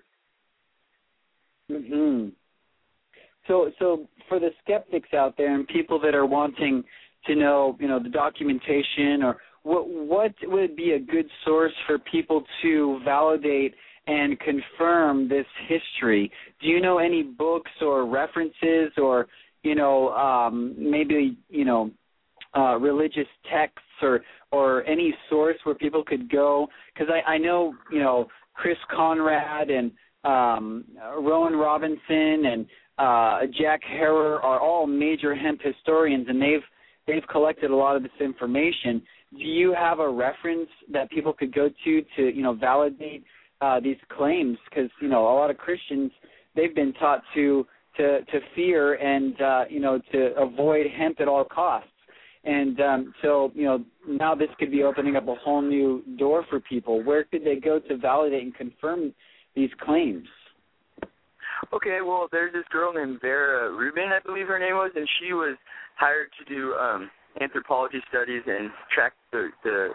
hmm 1.70 2.30
So, 3.48 3.72
so 3.80 4.08
for 4.30 4.40
the 4.40 4.50
skeptics 4.64 5.14
out 5.14 5.36
there 5.38 5.54
and 5.54 5.68
people 5.68 6.00
that 6.02 6.16
are 6.16 6.26
wanting 6.26 6.84
to 7.26 7.36
know, 7.36 7.78
you 7.80 7.88
know, 7.88 8.02
the 8.02 8.10
documentation 8.10 9.24
or 9.24 9.38
what 9.64 9.88
what 9.88 10.34
would 10.44 10.76
be 10.76 10.92
a 10.92 11.00
good 11.00 11.28
source 11.46 11.74
for 11.88 11.98
people 12.00 12.44
to 12.62 13.00
validate 13.04 13.74
and 14.08 14.38
confirm 14.40 15.30
this 15.30 15.46
history? 15.68 16.32
Do 16.62 16.68
you 16.68 16.82
know 16.82 17.00
any 17.00 17.24
books 17.24 17.72
or 17.82 18.06
references 18.06 18.92
or 18.98 19.28
you 19.64 19.76
know 19.76 20.10
um, 20.10 20.76
maybe 20.78 21.38
you 21.50 21.66
know 21.66 21.92
uh, 22.56 22.78
religious 22.78 23.28
texts 23.52 23.80
or 24.02 24.22
or 24.52 24.86
any 24.86 25.14
source 25.30 25.58
where 25.64 25.76
people 25.76 26.04
could 26.04 26.30
go? 26.30 26.68
Because 26.94 27.12
I, 27.12 27.34
I 27.34 27.38
know 27.38 27.74
you 27.92 28.00
know 28.00 28.28
Chris 28.54 28.78
Conrad 28.94 29.70
and 29.70 29.92
um, 30.26 30.86
Rowan 31.20 31.54
Robinson 31.54 32.46
and 32.46 32.66
uh, 32.98 33.40
Jack 33.60 33.82
Herer 33.90 34.42
are 34.42 34.60
all 34.60 34.86
major 34.86 35.34
hemp 35.34 35.62
historians, 35.62 36.28
and 36.30 36.42
they've 36.42 36.62
they've 37.08 37.28
collected 37.30 37.72
a 37.72 37.76
lot 37.76 37.96
of 37.96 38.04
this 38.04 38.12
information. 38.20 39.02
Do 39.32 39.44
you 39.44 39.74
have 39.74 40.00
a 40.00 40.10
reference 40.10 40.70
that 40.92 41.10
people 41.10 41.34
could 41.34 41.54
go 41.54 41.70
to 41.86 42.02
to 42.16 42.36
you 42.36 42.44
know 42.44 42.54
validate 42.54 43.24
uh, 43.62 43.80
these 43.80 43.98
claims? 44.16 44.58
Because 44.70 44.90
you 45.02 45.08
know 45.08 45.24
a 45.24 45.36
lot 45.36 45.50
of 45.50 45.58
Christians 45.58 46.12
they've 46.56 46.76
been 46.76 46.94
taught 46.94 47.22
to 47.36 47.66
to 47.98 48.20
to 48.22 48.40
fear 48.56 48.96
and 48.96 49.42
uh, 49.42 49.64
you 49.70 49.80
know 49.80 50.00
to 50.12 50.36
avoid 50.38 50.86
hemp 50.98 51.20
at 51.20 51.28
all 51.28 51.44
costs. 51.44 51.90
And 52.46 52.80
um, 52.82 53.14
so 53.22 53.52
you 53.56 53.64
know 53.64 53.84
now 54.08 54.36
this 54.36 54.50
could 54.60 54.72
be 54.72 54.84
opening 54.84 55.16
up 55.16 55.28
a 55.28 55.36
whole 55.36 55.62
new 55.62 56.04
door 56.18 56.46
for 56.50 56.60
people. 56.60 57.04
Where 57.04 57.24
could 57.24 57.44
they 57.44 57.56
go 57.56 57.80
to 57.80 57.98
validate 57.98 58.44
and 58.44 58.56
confirm 58.56 59.14
these 59.56 59.70
claims? 59.82 60.28
Okay, 61.74 62.00
well, 62.06 62.28
there's 62.32 62.54
this 62.54 62.66
girl 62.72 62.94
named 62.94 63.20
Vera 63.22 63.72
Rubin, 63.72 64.10
I 64.12 64.20
believe 64.26 64.48
her 64.48 64.60
name 64.60 64.76
was, 64.76 64.92
and 64.96 65.08
she 65.20 65.34
was 65.34 65.56
hired 65.96 66.30
to 66.40 66.54
do 66.54 66.74
um 66.76 67.10
anthropology 67.42 68.00
studies 68.10 68.44
and 68.46 68.70
track 68.94 69.14
the 69.32 69.50
the 69.64 69.90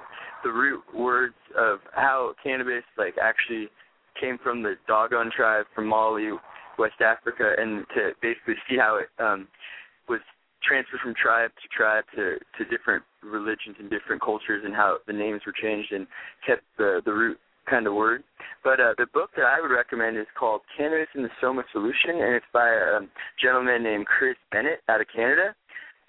the 0.44 0.50
root 0.50 0.82
words 0.94 1.34
of 1.56 1.78
how 1.92 2.34
cannabis 2.42 2.84
like 2.96 3.14
actually 3.20 3.68
came 4.20 4.38
from 4.42 4.62
the 4.62 4.74
Dogon 4.88 5.30
tribe 5.34 5.66
from 5.74 5.86
Mali, 5.86 6.30
West 6.78 7.00
Africa, 7.00 7.54
and 7.56 7.86
to 7.94 8.10
basically 8.20 8.54
see 8.68 8.76
how 8.76 8.98
it 8.98 9.08
um 9.22 9.46
was 10.08 10.20
transferred 10.62 11.00
from 11.00 11.14
tribe 11.14 11.50
to 11.62 11.68
tribe 11.76 12.04
to 12.16 12.38
to 12.56 12.68
different 12.70 13.02
religions 13.22 13.76
and 13.78 13.90
different 13.90 14.20
cultures 14.22 14.62
and 14.64 14.74
how 14.74 14.98
the 15.06 15.12
names 15.12 15.42
were 15.46 15.54
changed 15.62 15.92
and 15.92 16.06
kept 16.46 16.62
the 16.76 17.00
the 17.04 17.12
root 17.12 17.38
kind 17.68 17.86
of 17.86 17.94
word. 17.94 18.24
But 18.64 18.80
uh, 18.80 18.94
the 18.96 19.06
book 19.12 19.30
that 19.36 19.44
I 19.44 19.60
would 19.60 19.70
recommend 19.70 20.16
is 20.16 20.26
called 20.38 20.62
Cannabis 20.76 21.08
and 21.14 21.24
the 21.24 21.30
Soma 21.40 21.62
Solution, 21.72 22.22
and 22.22 22.34
it's 22.34 22.46
by 22.52 22.68
a 22.68 22.96
um, 22.96 23.10
gentleman 23.40 23.82
named 23.82 24.06
Chris 24.06 24.36
Bennett 24.50 24.80
out 24.88 25.00
of 25.00 25.06
Canada, 25.14 25.54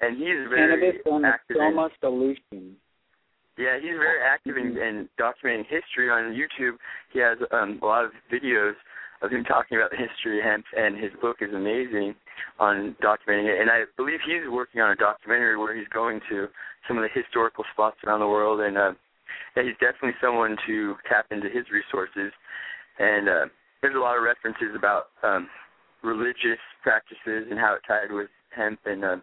and 0.01 0.17
he's 0.17 0.47
very 0.49 0.69
Cannabis 0.79 1.01
and 1.05 1.23
the 1.23 1.27
active. 1.27 1.57
in- 1.57 1.89
Solution. 1.99 2.75
yeah, 3.57 3.75
he's 3.79 3.97
very 3.99 4.21
active 4.23 4.57
in, 4.57 4.77
in 4.77 5.09
documenting 5.19 5.65
history 5.67 6.09
on 6.09 6.33
YouTube. 6.33 6.77
He 7.12 7.19
has 7.19 7.38
um, 7.51 7.79
a 7.81 7.85
lot 7.85 8.05
of 8.05 8.12
videos 8.31 8.73
of 9.21 9.31
him 9.31 9.43
talking 9.43 9.77
about 9.77 9.91
the 9.91 9.97
history 9.97 10.39
of 10.39 10.45
hemp, 10.45 10.65
and 10.77 10.95
his 10.95 11.12
book 11.21 11.38
is 11.41 11.53
amazing 11.53 12.15
on 12.59 12.95
documenting 13.03 13.51
it. 13.51 13.59
And 13.59 13.69
I 13.69 13.83
believe 13.97 14.19
he's 14.25 14.49
working 14.49 14.79
on 14.79 14.91
a 14.91 14.95
documentary 14.95 15.57
where 15.57 15.75
he's 15.75 15.88
going 15.93 16.21
to 16.29 16.47
some 16.88 16.97
of 16.97 17.03
the 17.03 17.09
historical 17.13 17.65
spots 17.73 17.97
around 18.07 18.21
the 18.21 18.27
world, 18.27 18.62
and 18.62 18.77
uh, 18.77 18.93
yeah, 19.57 19.63
he's 19.63 19.73
definitely 19.83 20.15
someone 20.23 20.55
to 20.67 20.95
tap 21.09 21.25
into 21.31 21.49
his 21.49 21.65
resources. 21.69 22.31
and 22.99 23.27
uh, 23.27 23.45
there's 23.81 23.95
a 23.95 23.99
lot 23.99 24.17
of 24.17 24.23
references 24.23 24.75
about 24.75 25.07
um, 25.23 25.47
religious 26.03 26.59
practices 26.83 27.47
and 27.49 27.59
how 27.59 27.75
it 27.75 27.81
tied 27.88 28.12
with 28.12 28.27
hemp 28.55 28.79
and 28.85 29.03
uh, 29.03 29.15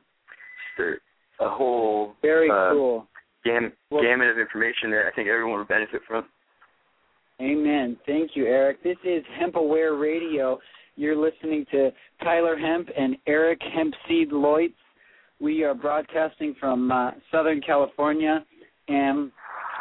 just 0.77 1.01
a, 1.41 1.49
whole 1.49 2.15
very 2.23 2.51
uh, 2.51 2.71
cool 2.73 3.07
gam- 3.45 3.73
Well- 3.91 4.03
gamut 4.03 4.29
of 4.29 4.39
information 4.39 4.91
that 4.91 5.05
I 5.07 5.15
think 5.15 5.29
everyone 5.29 5.59
would 5.59 5.69
benefit 5.69 6.03
from. 6.07 6.25
Amen. 7.41 7.99
Thank 8.07 8.31
you, 8.35 8.47
Eric. 8.47 8.83
This 8.83 8.97
is 9.05 9.23
Hemp 9.39 9.57
Aware 9.57 9.95
Radio. 9.95 10.59
You're 10.97 11.17
listening 11.17 11.67
to 11.71 11.91
Tyler 12.23 12.57
Hemp 12.57 12.89
and 12.97 13.17
Eric 13.27 13.61
Hempseed 13.61 14.33
Loitz. 14.33 14.73
We 15.39 15.63
are 15.65 15.75
broadcasting 15.75 16.55
from 16.59 16.91
uh, 16.91 17.11
Southern 17.31 17.61
California, 17.61 18.43
and 18.89 19.31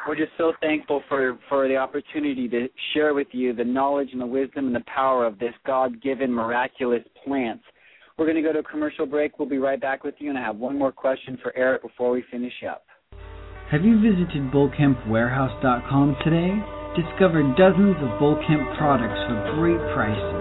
we're 0.05 0.17
just 0.17 0.33
so 0.37 0.51
thankful 0.61 1.01
for, 1.07 1.39
for 1.47 1.69
the 1.69 1.77
opportunity 1.77 2.49
to 2.49 2.67
share 2.93 3.13
with 3.13 3.27
you 3.31 3.53
the 3.53 3.63
knowledge 3.63 4.09
and 4.11 4.19
the 4.19 4.25
wisdom 4.25 4.67
and 4.67 4.75
the 4.75 4.83
power 4.93 5.25
of 5.25 5.39
this 5.39 5.53
God 5.65 6.01
given 6.01 6.31
miraculous 6.31 7.03
plant. 7.23 7.61
We're 8.17 8.31
going 8.31 8.39
to 8.39 8.47
go 8.47 8.55
to 8.55 8.63
a 8.63 8.71
commercial 8.71 9.03
break. 9.05 9.35
We'll 9.39 9.51
be 9.51 9.59
right 9.59 9.75
back 9.75 10.07
with 10.07 10.15
you, 10.19 10.29
and 10.31 10.39
I 10.39 10.41
have 10.41 10.55
one 10.55 10.79
more 10.79 10.93
question 10.93 11.37
for 11.43 11.51
Eric 11.51 11.83
before 11.83 12.15
we 12.15 12.23
finish 12.31 12.63
up. 12.63 12.87
Have 13.67 13.83
you 13.83 13.99
visited 13.99 14.55
bulkhempwarehouse.com 14.55 16.15
today? 16.23 16.55
Discover 16.95 17.43
dozens 17.59 17.99
of 17.99 18.15
bulk 18.15 18.39
hemp 18.47 18.63
products 18.79 19.19
for 19.27 19.59
great 19.59 19.83
prices. 19.91 20.31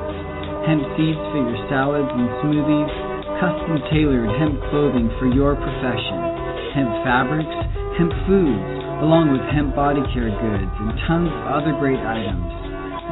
Hemp 0.71 0.87
seeds 0.95 1.19
for 1.35 1.43
your 1.43 1.59
salads 1.67 2.15
and 2.15 2.31
smoothies, 2.47 2.95
custom 3.43 3.83
tailored 3.91 4.31
hemp 4.39 4.55
clothing 4.71 5.11
for 5.19 5.27
your 5.35 5.59
profession, 5.59 6.79
hemp 6.79 6.95
fabrics, 7.03 7.59
hemp 7.99 8.15
foods, 8.31 8.71
along 9.03 9.35
with 9.35 9.43
hemp 9.51 9.75
body 9.75 10.07
care 10.15 10.31
goods 10.31 10.71
and 10.79 10.95
tons 11.11 11.27
of 11.27 11.43
other 11.59 11.75
great 11.83 11.99
items. 11.99 12.55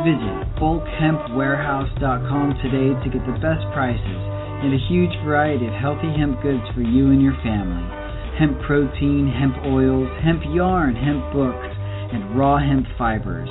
Visit 0.07 0.55
bulkhempwarehouse.com 0.63 2.47
today 2.63 2.95
to 3.03 3.11
get 3.11 3.27
the 3.27 3.35
best 3.43 3.67
prices 3.75 4.32
and 4.63 4.73
a 4.73 4.87
huge 4.89 5.13
variety 5.25 5.67
of 5.67 5.75
healthy 5.75 6.11
hemp 6.17 6.41
goods 6.43 6.65
for 6.75 6.83
you 6.83 7.11
and 7.11 7.21
your 7.21 7.37
family 7.43 8.03
hemp 8.39 8.61
protein, 8.63 9.29
hemp 9.29 9.57
oils, 9.67 10.09
hemp 10.25 10.43
yarn, 10.49 10.97
hemp 10.97 11.33
books, 11.33 11.69
and 12.13 12.37
raw 12.37 12.59
hemp 12.59 12.87
fibers. 12.97 13.49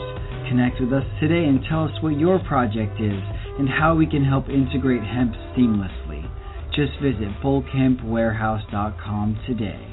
Connect 0.49 0.81
with 0.81 0.91
us 0.91 1.05
today 1.19 1.45
and 1.45 1.61
tell 1.69 1.85
us 1.85 1.91
what 2.01 2.17
your 2.17 2.39
project 2.39 2.99
is 2.99 3.21
and 3.59 3.69
how 3.69 3.95
we 3.95 4.05
can 4.05 4.25
help 4.25 4.49
integrate 4.49 5.03
hemp 5.03 5.33
seamlessly. 5.55 6.27
Just 6.75 6.93
visit 7.01 7.29
bulkhempwarehouse.com 7.43 9.39
today. 9.47 9.90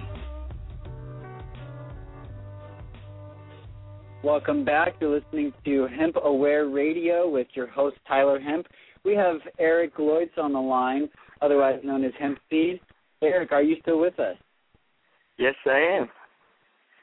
Welcome 4.25 4.65
back. 4.65 4.95
You're 5.01 5.15
listening 5.21 5.53
to 5.65 5.87
Hemp 5.97 6.17
Aware 6.25 6.67
Radio 6.67 7.29
with 7.29 7.47
your 7.55 7.69
host 7.69 7.99
Tyler 8.09 8.41
Hemp. 8.41 8.67
We 9.05 9.15
have 9.15 9.37
Eric 9.61 9.97
Loitz 9.97 10.37
on 10.37 10.53
the 10.53 10.59
line, 10.59 11.09
otherwise 11.41 11.79
known 11.85 12.03
as 12.03 12.11
Hemp 12.19 12.37
Seed. 12.51 12.81
Eric, 13.23 13.53
are 13.53 13.63
you 13.63 13.77
still 13.81 14.01
with 14.01 14.19
us? 14.19 14.37
Yes, 15.39 15.55
I 15.65 15.99
am. 16.01 16.09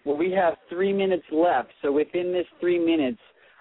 Well, 0.03 0.17
we 0.17 0.29
have 0.33 0.55
three 0.69 0.91
minutes 0.91 1.23
left. 1.31 1.69
So 1.81 1.89
within 1.89 2.33
this 2.33 2.45
three 2.59 2.77
minutes, 2.77 3.19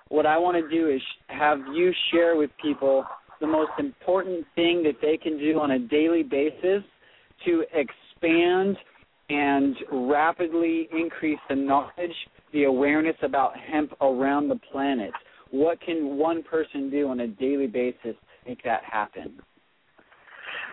what 0.09 0.27
I 0.27 0.37
want 0.37 0.57
to 0.57 0.69
do 0.69 0.89
is 0.89 1.01
have 1.29 1.59
you 1.73 1.93
share 2.13 2.35
with 2.35 2.51
people 2.61 3.05
the 3.41 3.47
most 3.47 3.71
important 3.79 4.45
thing 4.57 4.83
that 4.83 4.97
they 5.01 5.17
can 5.17 5.39
do 5.39 5.61
on 5.61 5.71
a 5.71 5.79
daily 5.79 6.25
basis 6.25 6.83
to 7.45 7.65
expand 7.73 8.77
and 9.29 9.77
rapidly 9.91 10.89
increase 10.93 11.39
the 11.49 11.57
knowledge, 11.57 12.15
the 12.53 12.65
awareness 12.65 13.17
about 13.23 13.53
hemp 13.59 13.93
around 14.01 14.49
the 14.49 14.59
planet. 14.71 15.13
What 15.51 15.81
can 15.81 16.17
one 16.17 16.43
person 16.43 16.91
do 16.91 17.09
on 17.09 17.21
a 17.21 17.29
daily 17.29 17.67
basis 17.67 17.97
to 18.03 18.49
make 18.49 18.63
that 18.65 18.83
happen? 18.85 19.41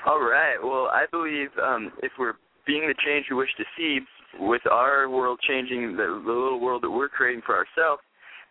All 0.06 0.20
right. 0.20 0.56
Well, 0.62 0.90
I 0.92 1.06
believe 1.12 1.50
um, 1.64 1.92
if 2.02 2.12
we're 2.18 2.34
being 2.66 2.88
the 2.88 2.96
change 3.06 3.28
we 3.30 3.36
wish 3.36 3.54
to 3.58 3.64
see, 3.78 4.00
with 4.40 4.62
our 4.72 5.10
world 5.10 5.40
changing, 5.48 5.98
the, 5.98 6.22
the 6.26 6.32
little 6.32 6.60
world 6.60 6.84
that 6.84 6.90
we're 6.90 7.10
creating 7.10 7.42
for 7.46 7.56
ourselves, 7.56 8.02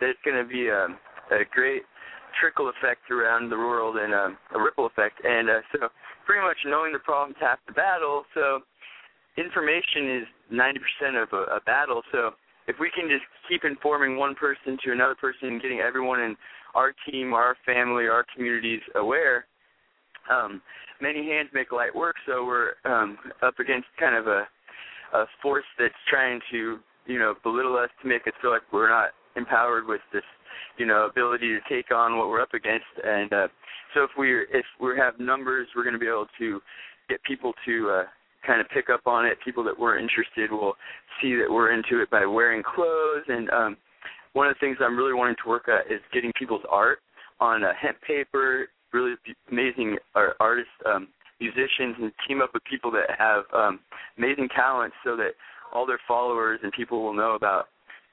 that 0.01 0.11
it's 0.11 0.19
going 0.25 0.37
to 0.37 0.49
be 0.49 0.69
a, 0.69 0.87
a 1.35 1.45
great 1.53 1.83
trickle 2.39 2.71
effect 2.71 3.11
around 3.11 3.51
the 3.51 3.57
world 3.57 3.97
and 3.97 4.15
um, 4.15 4.37
a 4.55 4.61
ripple 4.61 4.87
effect. 4.87 5.21
And 5.25 5.49
uh, 5.49 5.61
so, 5.73 5.89
pretty 6.27 6.45
much 6.45 6.59
knowing 6.67 6.93
the 6.93 6.99
problem's 7.01 7.37
half 7.41 7.59
the 7.67 7.73
battle. 7.73 8.25
So, 8.35 8.61
information 9.37 10.23
is 10.23 10.25
90% 10.53 11.23
of 11.23 11.29
a, 11.33 11.57
a 11.57 11.61
battle. 11.67 12.03
So, 12.13 12.33
if 12.69 12.77
we 12.79 12.91
can 12.95 13.09
just 13.09 13.25
keep 13.49 13.65
informing 13.65 14.17
one 14.17 14.35
person 14.35 14.79
to 14.85 14.93
another 14.93 15.17
person 15.17 15.49
and 15.49 15.63
getting 15.63 15.81
everyone 15.81 16.21
in 16.21 16.37
our 16.75 16.93
team, 17.11 17.35
our 17.35 17.57
family, 17.67 18.05
our 18.05 18.25
communities 18.35 18.81
aware, 18.95 19.47
um, 20.31 20.63
many 21.01 21.27
hands 21.27 21.49
make 21.53 21.73
light 21.73 21.95
work. 21.95 22.15
So 22.27 22.45
we're 22.45 22.75
um, 22.85 23.19
up 23.43 23.59
against 23.59 23.87
kind 23.99 24.15
of 24.15 24.27
a, 24.27 24.47
a 25.15 25.25
force 25.43 25.65
that's 25.79 25.95
trying 26.09 26.41
to, 26.53 26.79
you 27.07 27.19
know, 27.19 27.35
belittle 27.43 27.77
us 27.77 27.91
to 28.03 28.09
make 28.09 28.27
us 28.27 28.35
feel 28.41 28.51
like 28.53 28.63
we're 28.73 28.91
not 28.91 29.11
empowered 29.37 29.87
with 29.87 30.01
this, 30.13 30.23
you 30.79 30.87
know, 30.87 31.07
ability 31.07 31.49
to 31.49 31.61
take 31.69 31.91
on 31.91 32.19
what 32.19 32.29
we're 32.29 32.41
up 32.41 32.55
against. 32.55 32.87
And 33.03 33.33
uh, 33.33 33.49
so 33.95 34.05
if 34.05 34.11
we 34.19 34.33
if 34.53 34.67
we 34.81 34.97
have 34.99 35.19
numbers, 35.19 35.69
we're 35.75 35.85
going 35.85 35.95
to 35.95 35.99
be 35.99 36.07
able 36.07 36.29
to 36.39 36.61
get 37.09 37.23
people 37.25 37.53
to 37.67 37.91
uh, 37.91 38.05
kind 38.47 38.61
of 38.61 38.69
pick 38.69 38.91
up 38.91 39.07
on 39.07 39.27
it. 39.27 39.39
People 39.45 39.65
that 39.65 39.79
weren't 39.79 40.03
interested 40.03 40.51
will 40.51 40.75
see 41.21 41.37
that 41.37 41.51
we're 41.51 41.73
into 41.73 42.01
it 42.03 42.11
by 42.11 42.25
wearing 42.27 42.63
clothes. 42.63 43.25
And 43.29 43.51
um, 43.51 43.77
one 44.33 44.49
of 44.49 44.55
the 44.55 44.61
things 44.61 44.79
I'm 44.81 44.97
really 44.97 45.15
wanting 45.15 45.37
to 45.43 45.49
work 45.49 45.69
at 45.69 45.93
is 45.93 46.01
getting 46.13 46.33
people's 46.39 46.65
art 46.71 46.99
on 47.41 47.65
uh, 47.65 47.73
hemp 47.81 48.01
paper, 48.07 48.69
really 48.93 49.15
amazing 49.51 49.97
artists, 50.39 50.73
um, 50.87 51.09
musicians, 51.41 51.97
and 52.01 52.13
team 52.29 52.43
up 52.43 52.51
with 52.53 52.63
people 52.65 52.91
that 52.91 53.11
have 53.19 53.45
um, 53.55 53.81
amazing 54.19 54.49
talents 54.55 54.97
so 55.05 55.17
that 55.17 55.33
all 55.73 55.87
their 55.87 56.01
followers 56.07 56.61
and 56.63 56.73
people 56.73 57.03
will 57.03 57.15
know 57.15 57.35
about 57.35 57.69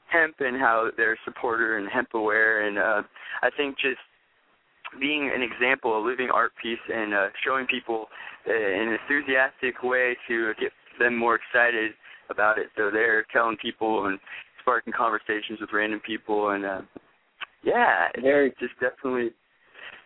hemp 0.09 0.35
and 0.39 0.57
how 0.57 0.89
they're 0.95 1.13
a 1.13 1.17
supporter 1.25 1.77
and 1.77 1.89
hemp 1.89 2.09
aware. 2.13 2.67
And 2.67 2.77
uh, 2.77 3.01
I 3.41 3.49
think 3.55 3.75
just 3.77 3.99
being 4.99 5.31
an 5.33 5.41
example, 5.41 5.97
a 5.97 6.01
living 6.05 6.29
art 6.33 6.51
piece, 6.61 6.79
and 6.93 7.13
uh, 7.13 7.27
showing 7.45 7.65
people 7.67 8.07
uh, 8.47 8.53
in 8.53 8.89
an 8.89 8.97
enthusiastic 9.01 9.83
way 9.83 10.15
to 10.27 10.53
get 10.59 10.71
them 10.99 11.15
more 11.15 11.35
excited 11.35 11.91
about 12.29 12.57
it. 12.57 12.67
So 12.75 12.89
they're 12.91 13.25
telling 13.31 13.57
people 13.61 14.07
and 14.07 14.19
sparking 14.61 14.93
conversations 14.93 15.59
with 15.61 15.69
random 15.73 16.01
people, 16.05 16.49
and 16.49 16.65
uh, 16.65 16.81
yeah, 17.63 18.07
it's 18.13 18.23
Very 18.23 18.49
just 18.59 18.73
definitely 18.79 19.31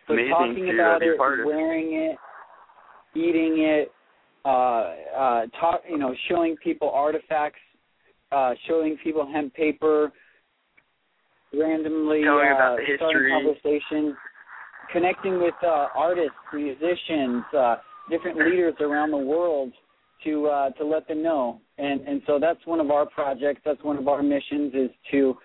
So 0.06 0.14
amazing 0.14 0.30
talking 0.30 0.66
to 0.66 0.74
about 0.74 0.96
uh, 0.96 0.98
be 1.00 1.08
a 1.08 1.12
it, 1.12 1.18
part 1.18 1.40
of. 1.40 1.46
wearing 1.46 1.94
it, 2.10 2.16
eating 3.18 3.58
it, 3.58 3.92
uh, 4.44 4.48
uh, 4.48 5.46
talk, 5.60 5.82
you 5.88 5.98
know, 5.98 6.14
showing 6.28 6.56
people 6.62 6.90
artifacts, 6.90 7.60
uh, 8.32 8.52
showing 8.66 8.96
people 9.02 9.30
hemp 9.32 9.54
paper, 9.54 10.12
randomly 11.52 12.22
Telling 12.22 12.48
uh, 12.48 12.54
about 12.54 12.78
the 12.78 12.96
starting 12.96 13.22
history. 13.22 13.32
conversation, 13.32 14.16
connecting 14.90 15.40
with 15.40 15.54
uh, 15.62 15.88
artists, 15.94 16.32
musicians, 16.52 17.44
uh, 17.56 17.76
different 18.10 18.38
leaders 18.38 18.74
around 18.80 19.10
the 19.10 19.16
world 19.16 19.72
to 20.24 20.46
uh, 20.46 20.70
to 20.70 20.84
let 20.84 21.06
them 21.08 21.22
know. 21.22 21.60
And 21.78 22.00
and 22.02 22.22
so 22.26 22.38
that's 22.40 22.64
one 22.66 22.80
of 22.80 22.90
our 22.90 23.06
projects. 23.06 23.60
That's 23.64 23.82
one 23.82 23.96
of 23.98 24.08
our 24.08 24.22
missions 24.22 24.74
is 24.74 24.90
to 25.10 25.36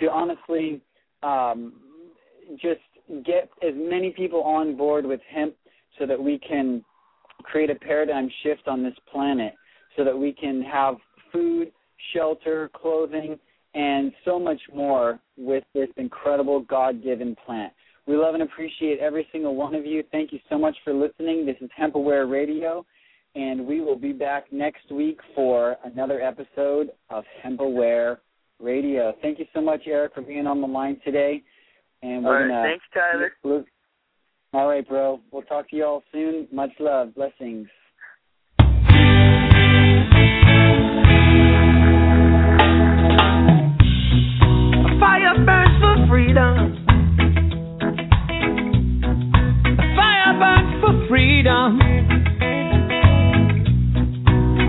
to 0.00 0.10
honestly 0.10 0.80
um, 1.22 1.74
just 2.54 2.80
get 3.24 3.50
as 3.66 3.74
many 3.74 4.10
people 4.10 4.42
on 4.42 4.76
board 4.76 5.06
with 5.06 5.20
hemp 5.32 5.54
so 5.98 6.06
that 6.06 6.20
we 6.20 6.38
can 6.38 6.84
create 7.42 7.70
a 7.70 7.74
paradigm 7.74 8.28
shift 8.42 8.66
on 8.66 8.82
this 8.82 8.94
planet 9.10 9.54
so 9.96 10.04
that 10.04 10.16
we 10.16 10.32
can 10.32 10.62
have 10.62 10.96
food, 11.32 11.72
shelter, 12.14 12.70
clothing, 12.74 13.38
and 13.74 14.12
so 14.24 14.38
much 14.38 14.60
more 14.74 15.18
with 15.36 15.64
this 15.74 15.88
incredible 15.96 16.60
God 16.60 17.02
given 17.02 17.36
plant. 17.46 17.72
We 18.06 18.16
love 18.16 18.34
and 18.34 18.42
appreciate 18.42 19.00
every 19.00 19.26
single 19.32 19.56
one 19.56 19.74
of 19.74 19.84
you. 19.84 20.04
Thank 20.12 20.32
you 20.32 20.38
so 20.48 20.56
much 20.56 20.76
for 20.84 20.92
listening. 20.92 21.44
This 21.44 21.56
is 21.60 21.68
Hemp 21.76 21.96
Aware 21.96 22.26
Radio, 22.26 22.86
and 23.34 23.66
we 23.66 23.80
will 23.80 23.96
be 23.98 24.12
back 24.12 24.52
next 24.52 24.92
week 24.92 25.18
for 25.34 25.76
another 25.84 26.20
episode 26.20 26.90
of 27.10 27.24
Hemp 27.42 27.60
Aware 27.60 28.20
Radio. 28.60 29.12
Thank 29.22 29.40
you 29.40 29.46
so 29.52 29.60
much, 29.60 29.82
Eric, 29.86 30.14
for 30.14 30.22
being 30.22 30.46
on 30.46 30.60
the 30.60 30.68
line 30.68 31.00
today. 31.04 31.42
And 32.02 32.24
we're 32.24 32.46
right, 32.46 32.48
gonna 32.48 32.68
thanks, 32.68 32.84
Tyler. 32.94 33.64
all 34.52 34.68
right, 34.68 34.86
bro. 34.88 35.20
We'll 35.32 35.42
talk 35.42 35.68
to 35.70 35.76
you 35.76 35.84
all 35.84 36.04
soon. 36.12 36.46
Much 36.52 36.70
love. 36.78 37.12
Blessings. 37.14 37.66
for 50.86 51.08
freedom. 51.08 51.80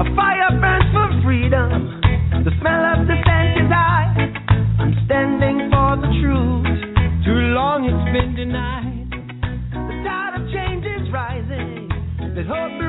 A 0.01 0.05
fire 0.15 0.49
burns 0.59 0.89
for 0.91 1.09
freedom. 1.23 2.01
The 2.43 2.51
smell 2.59 2.83
of 2.89 3.05
dissent 3.05 3.61
is 3.61 3.69
high. 3.69 4.09
I'm 4.79 4.93
standing 5.05 5.69
for 5.69 5.97
the 6.01 6.09
truth. 6.21 6.65
Too 7.23 7.41
long 7.53 7.85
it's 7.85 8.09
been 8.13 8.35
denied. 8.35 9.11
The 9.71 9.95
tide 10.03 10.41
of 10.41 10.49
change 10.51 10.85
is 10.85 11.11
rising. 11.13 11.89
There's 12.33 12.47
hope. 12.47 12.86